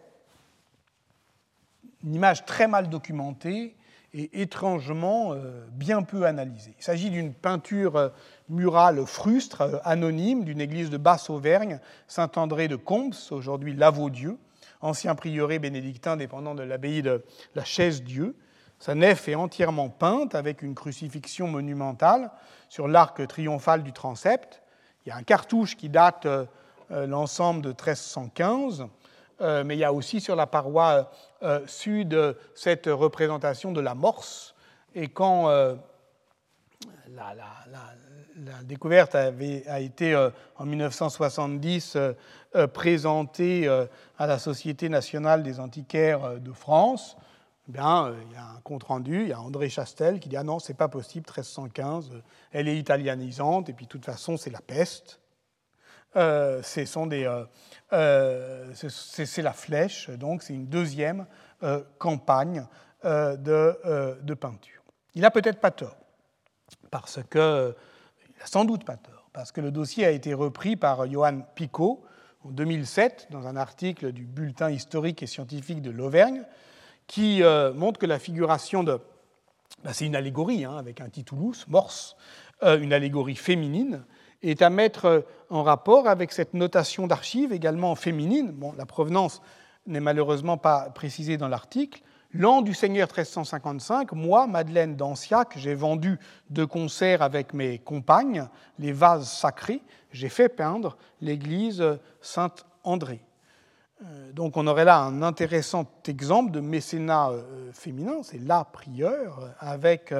[2.04, 3.76] Une image très mal documentée
[4.12, 6.74] et étrangement euh, bien peu analysée.
[6.78, 8.12] Il s'agit d'une peinture
[8.48, 14.38] murale frustre, anonyme, d'une église de Basse-Auvergne, Saint-André de Combes, aujourd'hui Lavaudieu,
[14.80, 17.24] ancien prieuré bénédictin dépendant de l'abbaye de
[17.54, 18.36] la Chaise-Dieu.
[18.78, 22.30] Sa nef est entièrement peinte avec une crucifixion monumentale
[22.68, 24.62] sur l'arc triomphal du transept.
[25.04, 26.46] Il y a un cartouche qui date euh,
[26.90, 28.86] l'ensemble de 1315,
[29.40, 31.10] euh, mais il y a aussi sur la paroi
[31.42, 34.54] euh, sud cette représentation de la morse.
[34.94, 35.48] Et quand
[38.64, 40.14] découverte avait, a été
[40.56, 42.12] en 1970 euh,
[42.54, 43.86] euh,
[44.18, 47.16] à la Société nationale des antiquaires euh, de France,
[47.68, 50.44] eh bien, il y a un compte-rendu, il y a André Chastel qui dit Ah
[50.44, 52.12] non, c'est pas possible, 1315,
[52.52, 55.20] elle est italianisante, et puis de toute façon, c'est la peste.
[56.14, 56.86] Euh, c'est
[59.42, 61.26] la flèche, donc c'est une deuxième
[61.98, 62.66] campagne
[63.04, 64.82] de, de, peinture.
[65.14, 65.96] Il n'a peut-être pas tort,
[66.90, 67.74] parce que,
[68.36, 71.40] il n'a sans doute pas tort, parce que le dossier a été repris par Johan
[71.54, 72.04] Picot,
[72.44, 76.42] en 2007 dans un article du Bulletin historique et scientifique de l'Auvergne
[77.06, 79.00] qui euh, montre que la figuration de.
[79.84, 82.16] Ben, c'est une allégorie hein, avec un titulus, morse,
[82.62, 84.04] euh, une allégorie féminine,
[84.42, 85.20] est à mettre euh,
[85.50, 88.54] en rapport avec cette notation d'archives également féminine.
[88.76, 89.42] La provenance
[89.86, 92.02] n'est malheureusement pas précisée dans l'article.
[92.38, 96.18] L'an du Seigneur 1355, moi, Madeleine d'Anciac, j'ai vendu
[96.50, 98.46] de concert avec mes compagnes
[98.78, 99.82] les vases sacrés
[100.16, 101.84] j'ai fait peindre l'église
[102.20, 103.20] Saint-André.
[104.04, 109.38] Euh, donc on aurait là un intéressant exemple de mécénat euh, féminin, c'est la prieure
[109.40, 110.12] euh, avec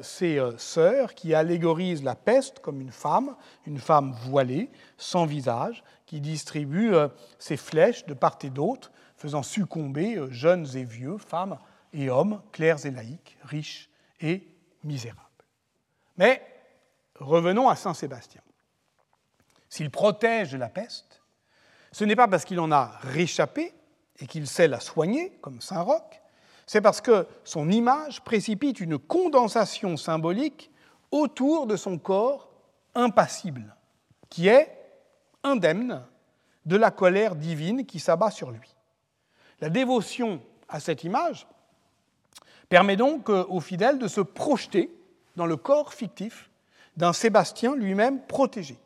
[0.00, 3.34] ses sœurs qui allégorisent la peste comme une femme,
[3.66, 6.92] une femme voilée, sans visage, qui distribue
[7.40, 11.58] ses flèches de part et d'autre, faisant succomber jeunes et vieux, femmes
[11.92, 13.90] et hommes, clairs et laïcs, riches
[14.20, 14.46] et
[14.84, 15.20] misérables.
[16.16, 16.42] Mais
[17.18, 18.42] revenons à Saint Sébastien
[19.68, 21.22] s'il protège la peste,
[21.92, 23.74] ce n'est pas parce qu'il en a réchappé
[24.18, 26.22] et qu'il sait la soigner, comme Saint Roch,
[26.66, 30.70] c'est parce que son image précipite une condensation symbolique
[31.10, 32.50] autour de son corps
[32.94, 33.76] impassible,
[34.28, 34.68] qui est
[35.42, 36.04] indemne
[36.64, 38.75] de la colère divine qui s'abat sur lui.
[39.60, 41.46] La dévotion à cette image
[42.68, 44.90] permet donc aux fidèles de se projeter
[45.36, 46.50] dans le corps fictif
[46.96, 48.78] d'un Sébastien lui-même protégé.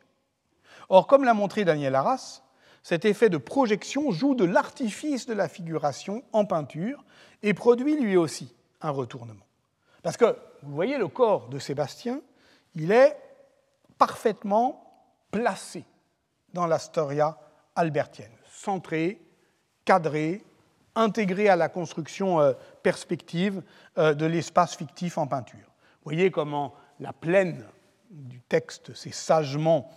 [0.89, 2.43] Or, comme l'a montré Daniel Arras,
[2.83, 7.03] cet effet de projection joue de l'artifice de la figuration en peinture
[7.43, 9.45] et produit lui aussi un retournement.
[10.03, 12.21] Parce que, vous voyez, le corps de Sébastien,
[12.75, 13.15] il est
[13.97, 15.85] parfaitement placé
[16.53, 17.37] dans la storia
[17.75, 19.21] albertienne, centrée,
[19.85, 20.43] cadrée,
[20.95, 23.61] intégrée à la construction euh, perspective
[23.97, 25.71] euh, de l'espace fictif en peinture.
[26.03, 27.65] Voyez comment la plaine
[28.09, 29.89] du texte s'est sagement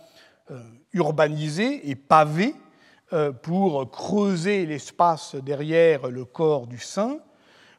[0.51, 0.61] euh,
[0.93, 2.55] urbanisée et pavée
[3.43, 7.19] pour creuser l'espace derrière le corps du saint.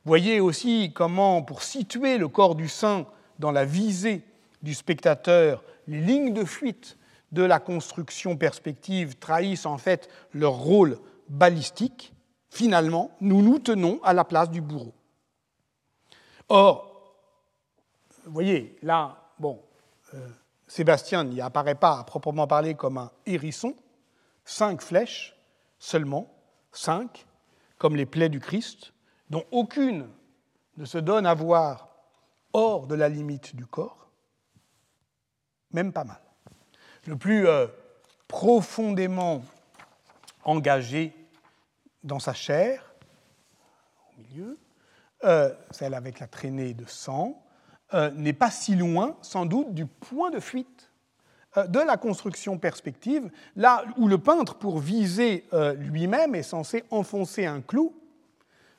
[0.05, 3.07] Voyez aussi comment, pour situer le corps du saint
[3.41, 4.23] dans la visée
[4.63, 6.97] du spectateur, les lignes de fuite
[7.33, 10.99] de la construction perspective trahissent en fait leur rôle
[11.29, 12.15] balistique.
[12.57, 14.95] Finalement, nous nous tenons à la place du bourreau.
[16.49, 17.13] Or,
[18.25, 19.63] vous voyez, là, bon,
[20.15, 20.29] euh,
[20.67, 23.75] Sébastien n'y apparaît pas à proprement parler comme un hérisson,
[24.47, 25.37] cinq flèches
[25.79, 26.35] seulement,
[26.73, 27.27] cinq,
[27.77, 28.95] comme les plaies du Christ,
[29.29, 30.09] dont aucune
[30.79, 31.91] ne se donne à voir
[32.55, 34.09] hors de la limite du corps,
[35.73, 36.23] même pas mal.
[37.05, 37.67] Le plus euh,
[38.29, 39.45] profondément
[40.43, 41.13] engagé
[42.07, 42.95] dans sa chair,
[44.09, 44.59] au milieu,
[45.25, 47.43] euh, celle avec la traînée de sang,
[47.95, 50.91] euh, n'est pas si loin, sans doute, du point de fuite
[51.69, 55.47] de la construction perspective, là où le peintre, pour viser
[55.79, 57.95] lui-même, est censé enfoncer un clou,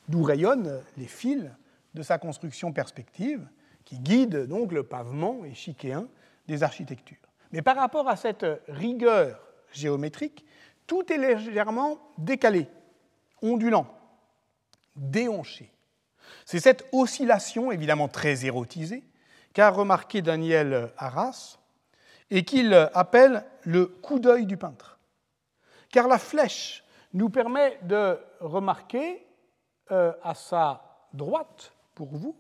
[0.07, 1.49] d'où rayonnent les fils
[1.95, 3.47] de sa construction perspective,
[3.83, 6.07] qui guide donc le pavement échiquéen
[6.47, 7.17] des architectures.
[7.51, 9.39] Mais par rapport à cette rigueur
[9.71, 10.45] géométrique,
[10.85, 12.67] tout est légèrement décalé,
[13.41, 13.87] ondulant,
[14.95, 15.71] déhanché.
[16.45, 19.03] C'est cette oscillation, évidemment très érotisée,
[19.53, 21.57] qu'a remarqué Daniel Arras
[22.29, 24.99] et qu'il appelle le coup d'œil du peintre.
[25.89, 26.83] Car la flèche
[27.13, 29.25] nous permet de remarquer
[29.91, 32.35] euh, à sa droite, pour vous,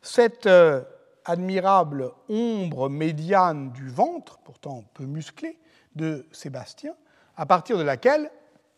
[0.00, 0.82] cette euh,
[1.24, 5.58] admirable ombre médiane du ventre, pourtant peu musclé,
[5.94, 6.94] de Sébastien,
[7.36, 8.30] à partir de laquelle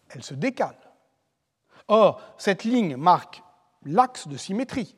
[0.08, 0.76] elle se décale.
[1.88, 3.42] Or, cette ligne marque
[3.84, 4.96] l'axe de symétrie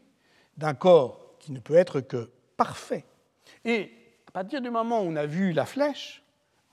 [0.56, 3.04] d'un corps qui ne peut être que parfait.
[3.64, 3.92] Et
[4.28, 6.22] à partir du moment où on a vu la flèche,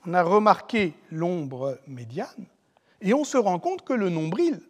[0.06, 2.46] on a remarqué l'ombre médiane,
[3.00, 4.60] et on se rend compte que le nombril,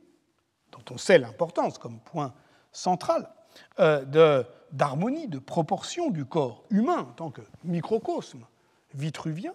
[0.72, 2.32] dont on sait l'importance comme point
[2.72, 3.30] central,
[3.78, 4.42] euh,
[4.72, 8.45] d'harmonie, de, proportion du corps humain en tant que microcosme
[8.92, 9.55] vitruvien,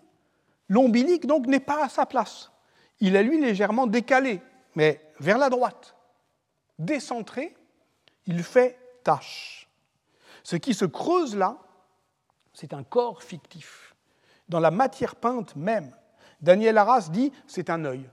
[0.69, 2.51] l'ombilique donc n'est pas à sa place.
[3.01, 4.41] Il est lui légèrement décalé,
[4.79, 5.93] mais vers la droite.
[6.77, 7.53] Décentré,
[8.25, 9.67] il fait tache.
[10.41, 11.57] Ce qui se creuse là,
[12.53, 13.93] c'est un corps fictif.
[14.47, 15.93] Dans la matière peinte même,
[16.39, 18.09] Daniel Arras dit c'est un œil,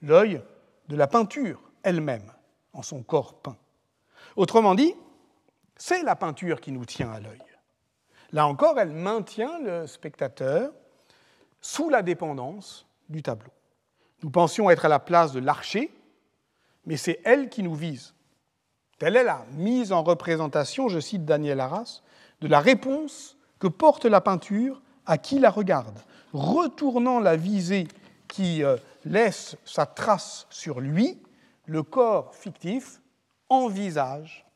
[0.00, 0.42] l'œil
[0.88, 2.32] de la peinture elle-même,
[2.72, 3.58] en son corps peint.
[4.36, 4.94] Autrement dit,
[5.76, 7.44] c'est la peinture qui nous tient à l'œil.
[8.32, 10.72] Là encore, elle maintient le spectateur
[11.60, 13.52] sous la dépendance du tableau.
[14.22, 15.92] Nous pensions être à la place de l'archer,
[16.86, 18.14] mais c'est elle qui nous vise.
[18.98, 22.02] Telle est la mise en représentation, je cite Daniel Arras,
[22.40, 25.98] de la réponse que porte la peinture à qui la regarde,
[26.32, 27.88] retournant la visée
[28.28, 31.20] qui euh, laisse sa trace sur lui,
[31.66, 33.00] le corps fictif
[33.48, 34.46] envisage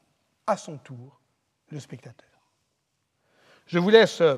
[0.47, 1.21] à son tour
[1.71, 2.29] le spectateur.
[3.67, 4.37] Je vous laisse euh,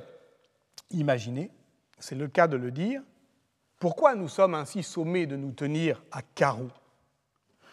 [0.91, 1.51] imaginer,
[1.99, 3.03] c'est le cas de le dire,
[3.79, 6.71] pourquoi nous sommes ainsi sommés de nous tenir à carreau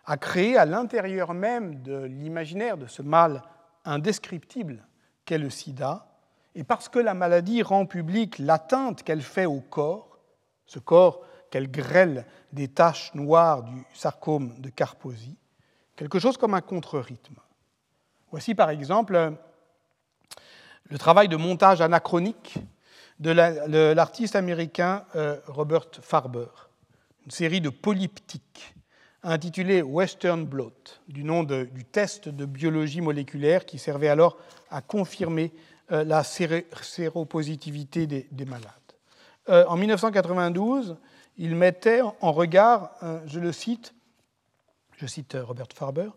[0.05, 3.43] a créé à l'intérieur même de l'imaginaire de ce mal
[3.85, 4.85] indescriptible
[5.23, 6.07] qu'est le sida,
[6.55, 10.17] et parce que la maladie rend publique l'atteinte qu'elle fait au corps,
[10.65, 15.37] ce corps qu'elle grêle des taches noires du sarcome de Carposi,
[15.95, 17.35] quelque chose comme un contre-rythme.
[18.31, 19.33] Voici par exemple
[20.85, 22.57] le travail de montage anachronique
[23.19, 23.31] de
[23.93, 26.47] l'artiste américain euh, Robert Farber,
[27.25, 28.75] une série de polyptiques
[29.23, 30.71] intitulée Western Blot,
[31.07, 34.37] du nom du test de biologie moléculaire qui servait alors
[34.71, 35.51] à confirmer
[35.91, 38.63] euh, la séropositivité des, malades.
[39.49, 40.95] Euh, en 1992,
[41.39, 42.91] il mettait en regard,
[43.25, 43.95] je le cite,
[44.97, 46.09] je cite Robert Farber,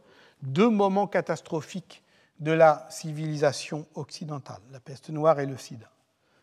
[0.42, 2.02] deux moments catastrophiques
[2.40, 5.86] de la civilisation occidentale, la peste noire et le sida.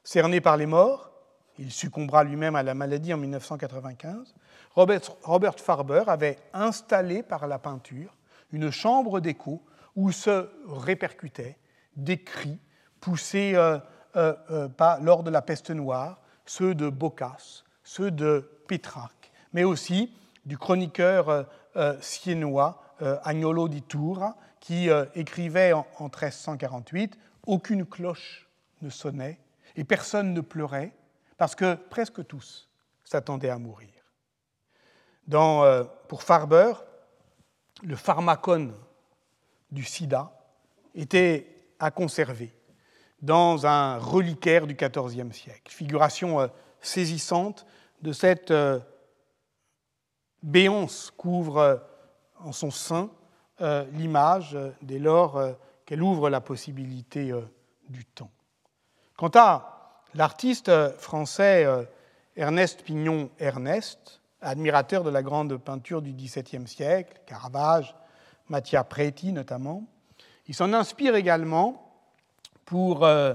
[0.03, 1.11] Cerné par les morts,
[1.59, 4.33] il succombera lui-même à la maladie en 1995.
[4.75, 8.15] Robert, Farber avait installé par la peinture
[8.51, 9.61] une chambre d'écho
[9.95, 11.57] où se répercutaient
[11.97, 12.59] des cris
[13.01, 13.77] poussés euh,
[14.15, 20.13] euh, euh, lors de la peste noire, ceux de Boccace, ceux de Pétrarque, mais aussi
[20.45, 21.45] du chroniqueur
[21.99, 22.81] siennois
[23.23, 28.47] Agnolo di Tura, qui écrivait en 1348 Aucune cloche
[28.81, 29.39] ne sonnait
[29.75, 30.93] et personne ne pleurait
[31.37, 32.69] parce que presque tous
[33.03, 33.89] s'attendaient à mourir.
[35.33, 36.73] Euh, pour Farber,
[37.83, 38.73] le pharmacone
[39.71, 40.31] du sida
[40.95, 41.47] était
[41.79, 42.53] à conserver
[43.21, 46.47] dans un reliquaire du XIVe siècle, figuration euh,
[46.81, 47.65] saisissante
[48.01, 48.79] de cette euh,
[50.43, 51.83] béance qu'ouvre
[52.39, 53.09] en son sein
[53.91, 55.37] l'image dès lors
[55.85, 57.33] qu'elle ouvre la possibilité
[57.89, 58.31] du temps.
[59.17, 59.79] Quant à
[60.13, 61.83] l'artiste français euh,
[62.35, 67.95] Ernest Pignon Ernest, admirateur de la grande peinture du XVIIe siècle, Caravage,
[68.47, 69.83] Mattia Preti notamment,
[70.47, 71.93] il s'en inspire également
[72.65, 73.33] pour euh,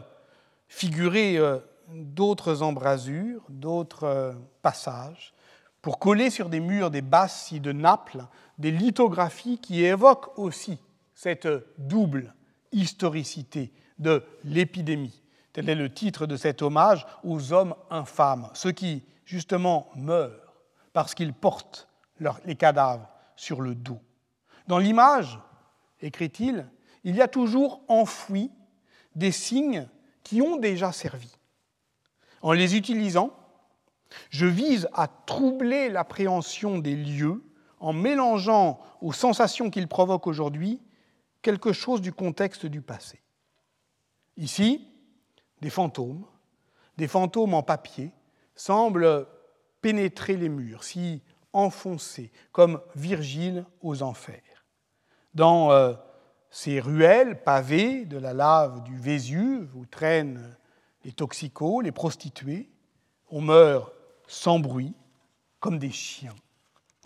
[0.69, 1.59] figurer euh,
[1.89, 5.35] d'autres embrasures, d'autres passages,
[5.83, 8.25] pour coller sur des murs des basses de Naples
[8.59, 10.79] des lithographies qui évoquent aussi
[11.15, 12.35] cette double
[12.73, 15.23] historicité de l'épidémie
[15.55, 20.53] Tel est le titre de cet hommage aux hommes infâmes, ceux qui, justement, meurent
[20.93, 21.89] parce qu'ils portent
[22.45, 24.01] les cadavres sur le dos.
[24.67, 25.39] Dans l'image,
[26.01, 26.67] écrit-il,
[27.05, 28.51] il y a toujours enfoui
[29.15, 29.89] des signes
[30.25, 31.31] qui ont déjà servi.
[32.45, 33.31] En les utilisant,
[34.29, 37.43] je vise à troubler l'appréhension des lieux
[37.81, 40.83] en mélangeant aux sensations qu'ils provoquent aujourd'hui
[41.41, 43.23] quelque chose du contexte du passé.
[44.37, 44.87] Ici,
[45.63, 46.27] des fantômes,
[46.99, 48.13] des fantômes en papier,
[48.55, 49.27] semblent
[49.81, 51.23] pénétrer les murs, s'y
[51.55, 54.67] enfoncer, comme Virgile aux enfers.
[55.33, 55.95] Dans euh,
[56.51, 60.55] ces ruelles pavées de la lave du Vésuve, où traînent
[61.05, 62.69] les toxicos, les prostituées,
[63.31, 63.93] on meurt
[64.27, 64.95] sans bruit,
[65.61, 66.35] comme des chiens.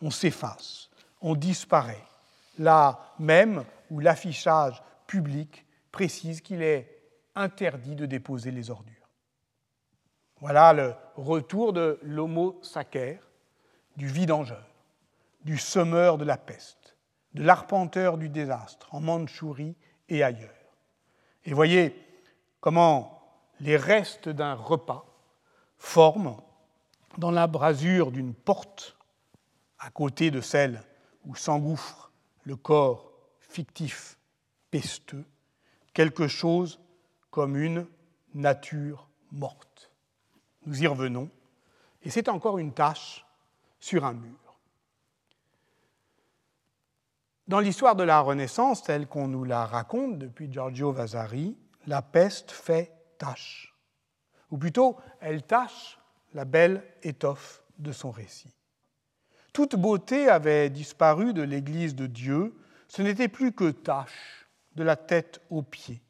[0.02, 0.90] On s'efface,
[1.20, 2.04] on disparaît,
[2.58, 7.02] là même où l'affichage public précise qu'il est
[7.34, 8.94] interdit de déposer les ordures.
[10.40, 13.20] Voilà le retour de l'homo sacer,
[13.96, 14.64] du vidangeur,
[15.44, 16.96] du semeur de la peste,
[17.34, 19.76] de l'arpenteur du désastre en Mandchourie
[20.08, 20.50] et ailleurs.
[21.44, 21.94] Et voyez
[22.60, 23.17] comment
[23.60, 25.06] les restes d'un repas
[25.76, 26.36] forment
[27.16, 28.96] dans la brasure d'une porte,
[29.78, 30.82] à côté de celle
[31.24, 32.10] où s'engouffre
[32.44, 34.18] le corps fictif
[34.70, 35.24] pesteux,
[35.92, 36.80] quelque chose
[37.30, 37.86] comme une
[38.34, 39.90] nature morte.
[40.66, 41.30] Nous y revenons,
[42.02, 43.24] et c'est encore une tâche
[43.80, 44.38] sur un mur.
[47.46, 51.56] Dans l'histoire de la Renaissance, telle qu'on nous la raconte depuis Giorgio Vasari,
[51.86, 53.74] la peste fait tâche,
[54.50, 55.98] ou plutôt elle tâche
[56.34, 58.54] la belle étoffe de son récit.
[59.52, 62.54] Toute beauté avait disparu de l'Église de Dieu,
[62.86, 64.46] ce n'était plus que tâche
[64.76, 66.00] de la tête aux pieds.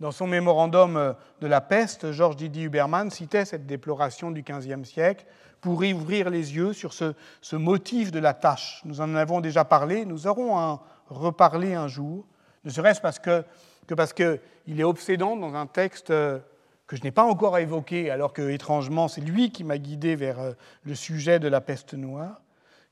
[0.00, 5.26] Dans son mémorandum de la peste, Georges Didier Huberman citait cette déploration du XVe siècle
[5.60, 7.14] pour y ouvrir les yeux sur ce,
[7.56, 8.80] motif de la tâche.
[8.84, 12.26] Nous en avons déjà parlé, nous aurons à reparler un jour,
[12.64, 13.44] ne serait-ce parce que,
[13.88, 14.38] que parce qu'il
[14.78, 16.38] est obsédant dans un texte euh,
[16.86, 20.38] que je n'ai pas encore évoqué, alors que, étrangement, c'est lui qui m'a guidé vers
[20.38, 20.52] euh,
[20.84, 22.42] le sujet de la peste noire,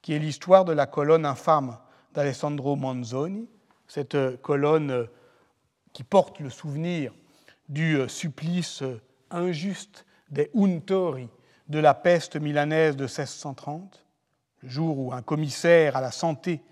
[0.01, 1.76] qui est l'histoire de la colonne infâme
[2.14, 3.47] d'Alessandro Manzoni,
[3.86, 5.07] cette colonne
[5.92, 7.12] qui porte le souvenir
[7.68, 8.82] du supplice
[9.30, 11.28] injuste des Untori
[11.68, 14.05] de la peste milanaise de 1630,
[14.62, 16.62] le jour où un commissaire à la santé,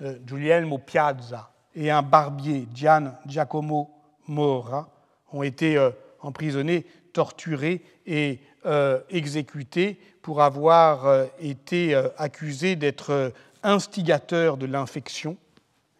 [0.00, 3.90] Giulielmo Piazza, et un barbier, Gian Giacomo
[4.28, 4.88] Mora,
[5.32, 14.56] ont été euh, emprisonnés, torturés et euh, exécutés pour avoir euh, été accusés d'être instigateurs
[14.56, 15.36] de l'infection,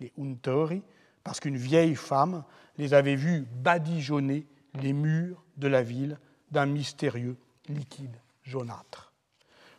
[0.01, 0.83] les untori,
[1.23, 2.45] parce qu'une vieille femme
[2.79, 4.47] les avait vus badigeonner
[4.81, 6.19] les murs de la ville
[6.51, 7.37] d'un mystérieux
[7.69, 9.13] liquide jaunâtre.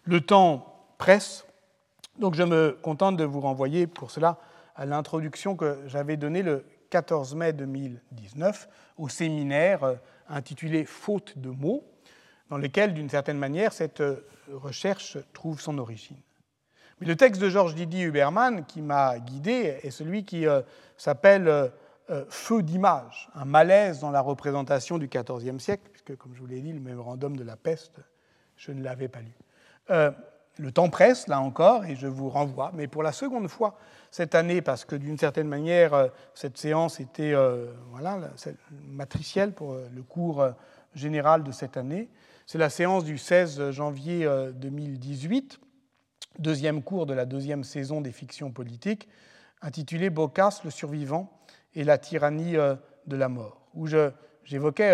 [0.03, 1.45] Le temps presse,
[2.19, 4.39] donc je me contente de vous renvoyer pour cela
[4.75, 9.95] à l'introduction que j'avais donnée le 14 mai 2019 au séminaire euh,
[10.29, 11.83] intitulé Faute de mots,
[12.49, 16.17] dans lequel, d'une certaine manière, cette euh, recherche trouve son origine.
[16.99, 20.61] Mais le texte de Georges Didier Huberman qui m'a guidé est celui qui euh,
[20.97, 21.71] s'appelle
[22.29, 26.61] Feu d'image, un malaise dans la représentation du XIVe siècle, puisque, comme je vous l'ai
[26.61, 27.99] dit, le mémorandum de la peste,
[28.57, 29.33] je ne l'avais pas lu.
[29.89, 33.75] le temps presse, là encore, et je vous renvoie, mais pour la seconde fois
[34.15, 38.17] cette année parce que d'une certaine manière, euh, cette séance était euh, voilà,
[38.87, 40.51] matricielle pour euh, le cours
[40.93, 42.07] général de cette année.
[42.45, 45.59] C'est la séance du 16 janvier 2018,
[46.39, 49.09] deuxième cours de la deuxième saison des fictions politiques,
[49.61, 51.29] intitulée Bocas, le survivant
[51.73, 53.85] et la tyrannie de la mort, où
[54.45, 54.93] j'évoquais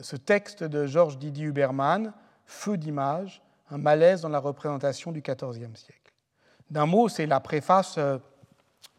[0.00, 2.12] ce texte de Georges Didier Huberman,
[2.46, 3.40] Feu d'image,
[3.70, 6.12] un malaise dans la représentation du XIVe siècle.
[6.70, 7.98] D'un mot, c'est la préface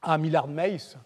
[0.04, 0.98] à Millard Mace,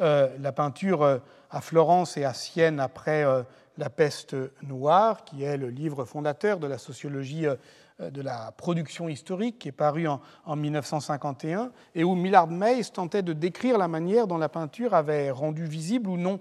[0.00, 1.18] euh, la peinture euh,
[1.50, 3.42] à Florence et à Sienne après euh,
[3.78, 7.46] la peste noire, qui est le livre fondateur de la sociologie
[8.00, 13.32] de la production historique, qui est paru en, 1951, et où Millard Mace tentait de
[13.32, 16.38] décrire la manière dont la peinture avait rendu visible ou non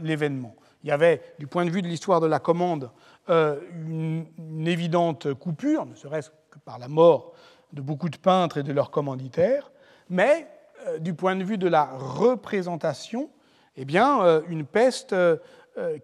[0.00, 0.56] l'événement.
[0.82, 2.90] Il y avait, du point de vue de l'histoire de la commande,
[3.28, 7.34] une, une, évidente coupure, ne serait-ce que par la mort
[7.74, 9.70] de beaucoup de peintres et de leurs commanditaires,
[10.08, 10.46] mais
[10.86, 13.30] euh, du point de vue de la représentation,
[13.76, 15.36] eh bien, euh, une peste euh,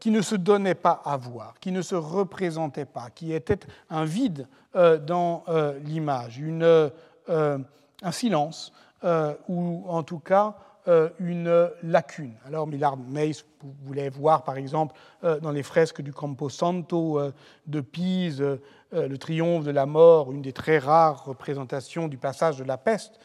[0.00, 3.60] qui ne se donnait pas à voir, qui ne se représentait pas, qui était
[3.90, 5.44] un vide dans
[5.84, 6.40] l'image,
[7.28, 8.72] un silence,
[9.48, 10.54] ou en tout cas
[11.18, 12.32] une lacune.
[12.46, 13.44] Alors Millard Mace
[13.82, 17.20] voulait voir, par exemple, dans les fresques du Camposanto
[17.66, 18.42] de Pise,
[18.92, 23.20] le triomphe de la mort, une des très rares représentations du passage de la peste,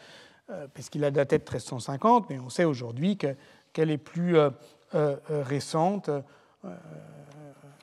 [0.73, 4.49] puisqu'il a daté de 1350, mais on sait aujourd'hui qu'elle est plus euh,
[4.95, 6.09] euh, récente,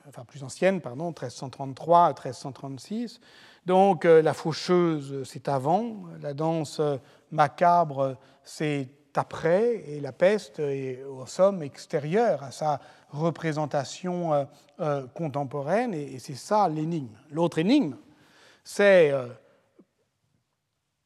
[0.07, 3.19] enfin plus ancienne, pardon, 1333 à 1336.
[3.65, 6.81] Donc la faucheuse, c'est avant, la danse
[7.31, 12.79] macabre, c'est après, et la peste est au somme extérieure à sa
[13.11, 14.47] représentation
[15.13, 17.15] contemporaine, et c'est ça l'énigme.
[17.29, 17.97] L'autre énigme,
[18.63, 19.13] c'est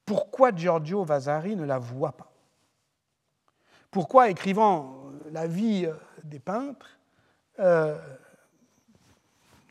[0.05, 2.31] pourquoi Giorgio Vasari ne la voit pas?
[3.91, 5.93] Pourquoi, écrivant la vie euh,
[6.23, 6.99] des peintres,
[7.59, 7.97] euh,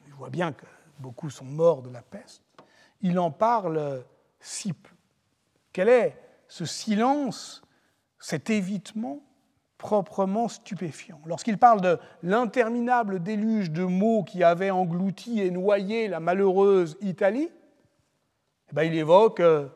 [0.06, 0.66] il voit bien que
[0.98, 2.42] beaucoup sont morts de la peste,
[3.02, 4.02] il en parle
[4.40, 4.94] si peu.
[5.72, 6.16] Quel est
[6.48, 7.62] ce silence,
[8.18, 9.20] cet évitement
[9.76, 11.20] proprement stupéfiant?
[11.26, 17.50] Lorsqu'il parle de l'interminable déluge de mots qui avait englouti et noyé la malheureuse Italie,
[18.70, 19.68] eh bien, il évoque euh, euh,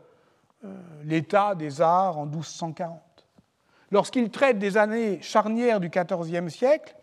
[1.03, 3.01] l'état des arts en 1240.
[3.91, 6.97] Lorsqu'il traite des années charnières du XIVe siècle,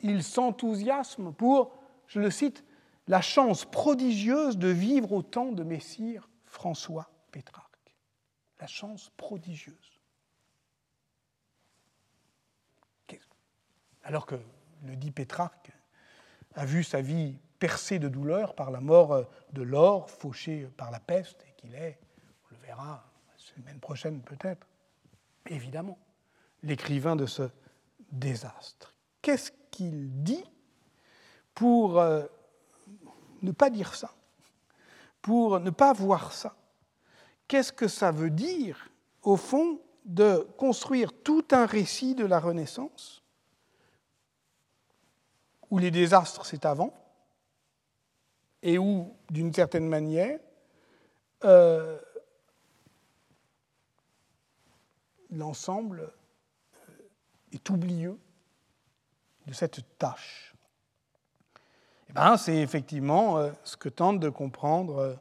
[0.00, 1.74] il s'enthousiasme pour,
[2.06, 2.64] je le cite,
[3.08, 7.68] la chance prodigieuse de vivre au temps de Messire François Pétrarque.
[8.60, 9.92] La chance prodigieuse.
[14.04, 14.36] Alors que
[14.84, 15.70] le dit Pétrarque
[16.54, 20.98] a vu sa vie percée de douleur par la mort de l'or, fauché par la
[20.98, 22.00] peste, et qu'il est
[22.72, 23.04] verra
[23.36, 24.66] semaine prochaine peut-être,
[25.46, 25.98] évidemment,
[26.62, 27.42] l'écrivain de ce
[28.10, 28.94] désastre.
[29.20, 30.44] Qu'est-ce qu'il dit
[31.54, 32.24] pour euh,
[33.42, 34.14] ne pas dire ça,
[35.20, 36.56] pour ne pas voir ça?
[37.46, 38.88] Qu'est-ce que ça veut dire,
[39.22, 43.22] au fond, de construire tout un récit de la Renaissance,
[45.70, 46.94] où les désastres c'est avant,
[48.62, 50.38] et où, d'une certaine manière,
[51.44, 52.00] euh,
[55.32, 56.92] l'ensemble euh,
[57.52, 58.18] est oublieux
[59.46, 60.54] de cette tâche.
[62.08, 65.14] Eh ben, C'est effectivement euh, ce que tente de comprendre euh,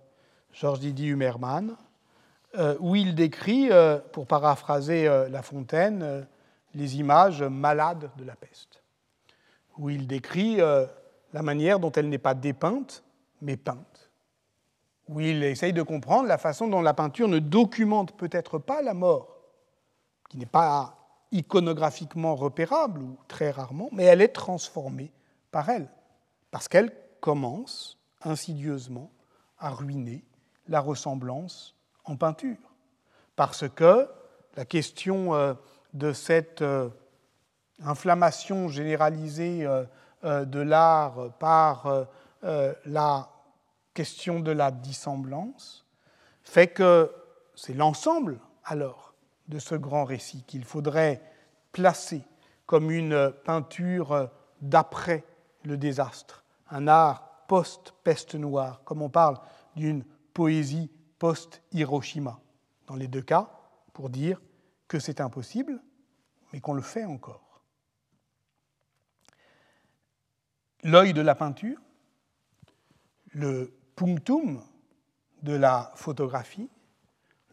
[0.54, 1.76] Georges Didier Humerman
[2.82, 3.70] où il décrit,
[4.12, 6.28] pour paraphraser La Fontaine,
[6.74, 8.84] les images malades de la peste,
[9.78, 13.06] où il décrit la manière dont elle n'est pas dépeinte,
[13.42, 14.12] mais peinte,
[15.08, 18.94] où il essaye de comprendre la façon dont la peinture ne documente peut-être pas la
[18.94, 19.41] mort,
[20.32, 20.96] qui n'est pas
[21.34, 25.12] iconographiquement repérable, ou très rarement, mais elle est transformée
[25.52, 25.90] par elle,
[26.52, 29.12] parce qu'elle commence insidieusement
[29.60, 30.24] à ruiner
[30.70, 31.76] la ressemblance
[32.06, 32.56] en peinture.
[33.36, 34.08] Parce que
[34.56, 35.54] la question euh,
[35.94, 36.88] de cette euh,
[37.84, 42.06] inflammation généralisée euh, de l'art par
[42.42, 43.30] la
[43.94, 45.86] question de la dissemblance
[46.42, 47.12] fait que
[47.54, 49.11] c'est l'ensemble alors
[49.48, 51.22] de ce grand récit qu'il faudrait
[51.72, 52.24] placer
[52.66, 54.30] comme une peinture
[54.62, 55.26] d'après
[55.64, 59.38] le désastre, un art post-peste noire, comme on parle
[59.76, 60.90] d'une poésie
[61.20, 62.40] post-Hiroshima,
[62.88, 63.52] dans les deux cas,
[63.94, 64.42] pour dire
[64.88, 65.82] que c'est impossible,
[66.54, 67.62] mais qu'on le fait encore.
[70.84, 71.78] L'œil de la peinture,
[73.34, 74.64] le punctum
[75.44, 76.70] de la photographie,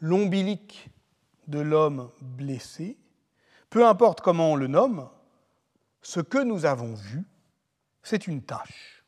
[0.01, 0.91] l'ombilic
[1.49, 2.97] de l'homme blessé,
[3.71, 5.09] peu importe comment on le nomme,
[6.03, 7.25] ce que nous avons vu,
[8.03, 9.05] c'est une tâche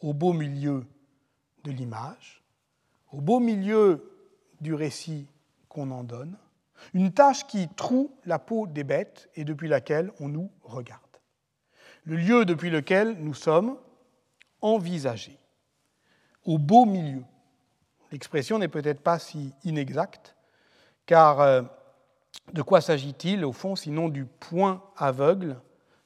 [0.00, 0.86] au beau milieu
[1.64, 2.42] de l'image,
[3.12, 4.10] au beau milieu
[4.60, 5.28] du récit
[5.68, 6.36] qu'on en donne,
[6.94, 11.00] une tâche qui troue la peau des bêtes et depuis laquelle on nous regarde.
[12.04, 13.78] Le lieu depuis lequel nous sommes
[14.60, 15.38] envisagés,
[16.44, 17.22] au beau milieu.
[18.10, 20.36] L'expression n'est peut-être pas si inexacte,
[21.06, 21.62] car euh,
[22.52, 25.60] de quoi s'agit-il au fond sinon du point aveugle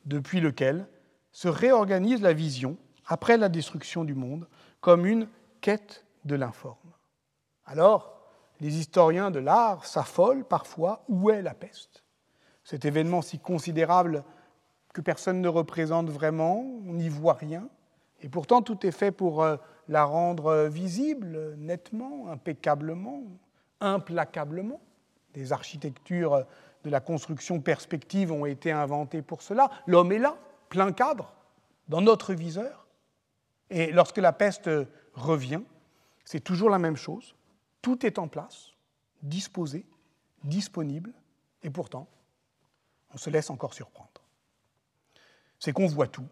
[0.04, 0.86] depuis lequel
[1.32, 2.76] se réorganise la vision,
[3.06, 4.48] après la destruction du monde,
[4.80, 5.28] comme une
[5.60, 6.92] quête de l'informe?
[7.64, 8.16] Alors,
[8.60, 12.04] les historiens de l'art s'affolent parfois où est la peste?
[12.64, 14.24] Cet événement si considérable
[14.92, 17.68] que personne ne représente vraiment, on n'y voit rien,
[18.22, 19.56] et pourtant tout est fait pour euh,
[19.88, 23.22] la rendre visible nettement, impeccablement,
[23.80, 24.80] implacablement.
[25.36, 26.46] Des architectures
[26.82, 29.70] de la construction perspective ont été inventées pour cela.
[29.86, 30.38] L'homme est là,
[30.70, 31.34] plein cadre,
[31.88, 32.86] dans notre viseur.
[33.68, 34.70] Et lorsque la peste
[35.12, 35.60] revient,
[36.24, 37.36] c'est toujours la même chose.
[37.82, 38.72] Tout est en place,
[39.22, 39.84] disposé,
[40.42, 41.12] disponible,
[41.62, 42.08] et pourtant,
[43.12, 44.22] on se laisse encore surprendre.
[45.58, 46.28] C'est qu'on voit tout,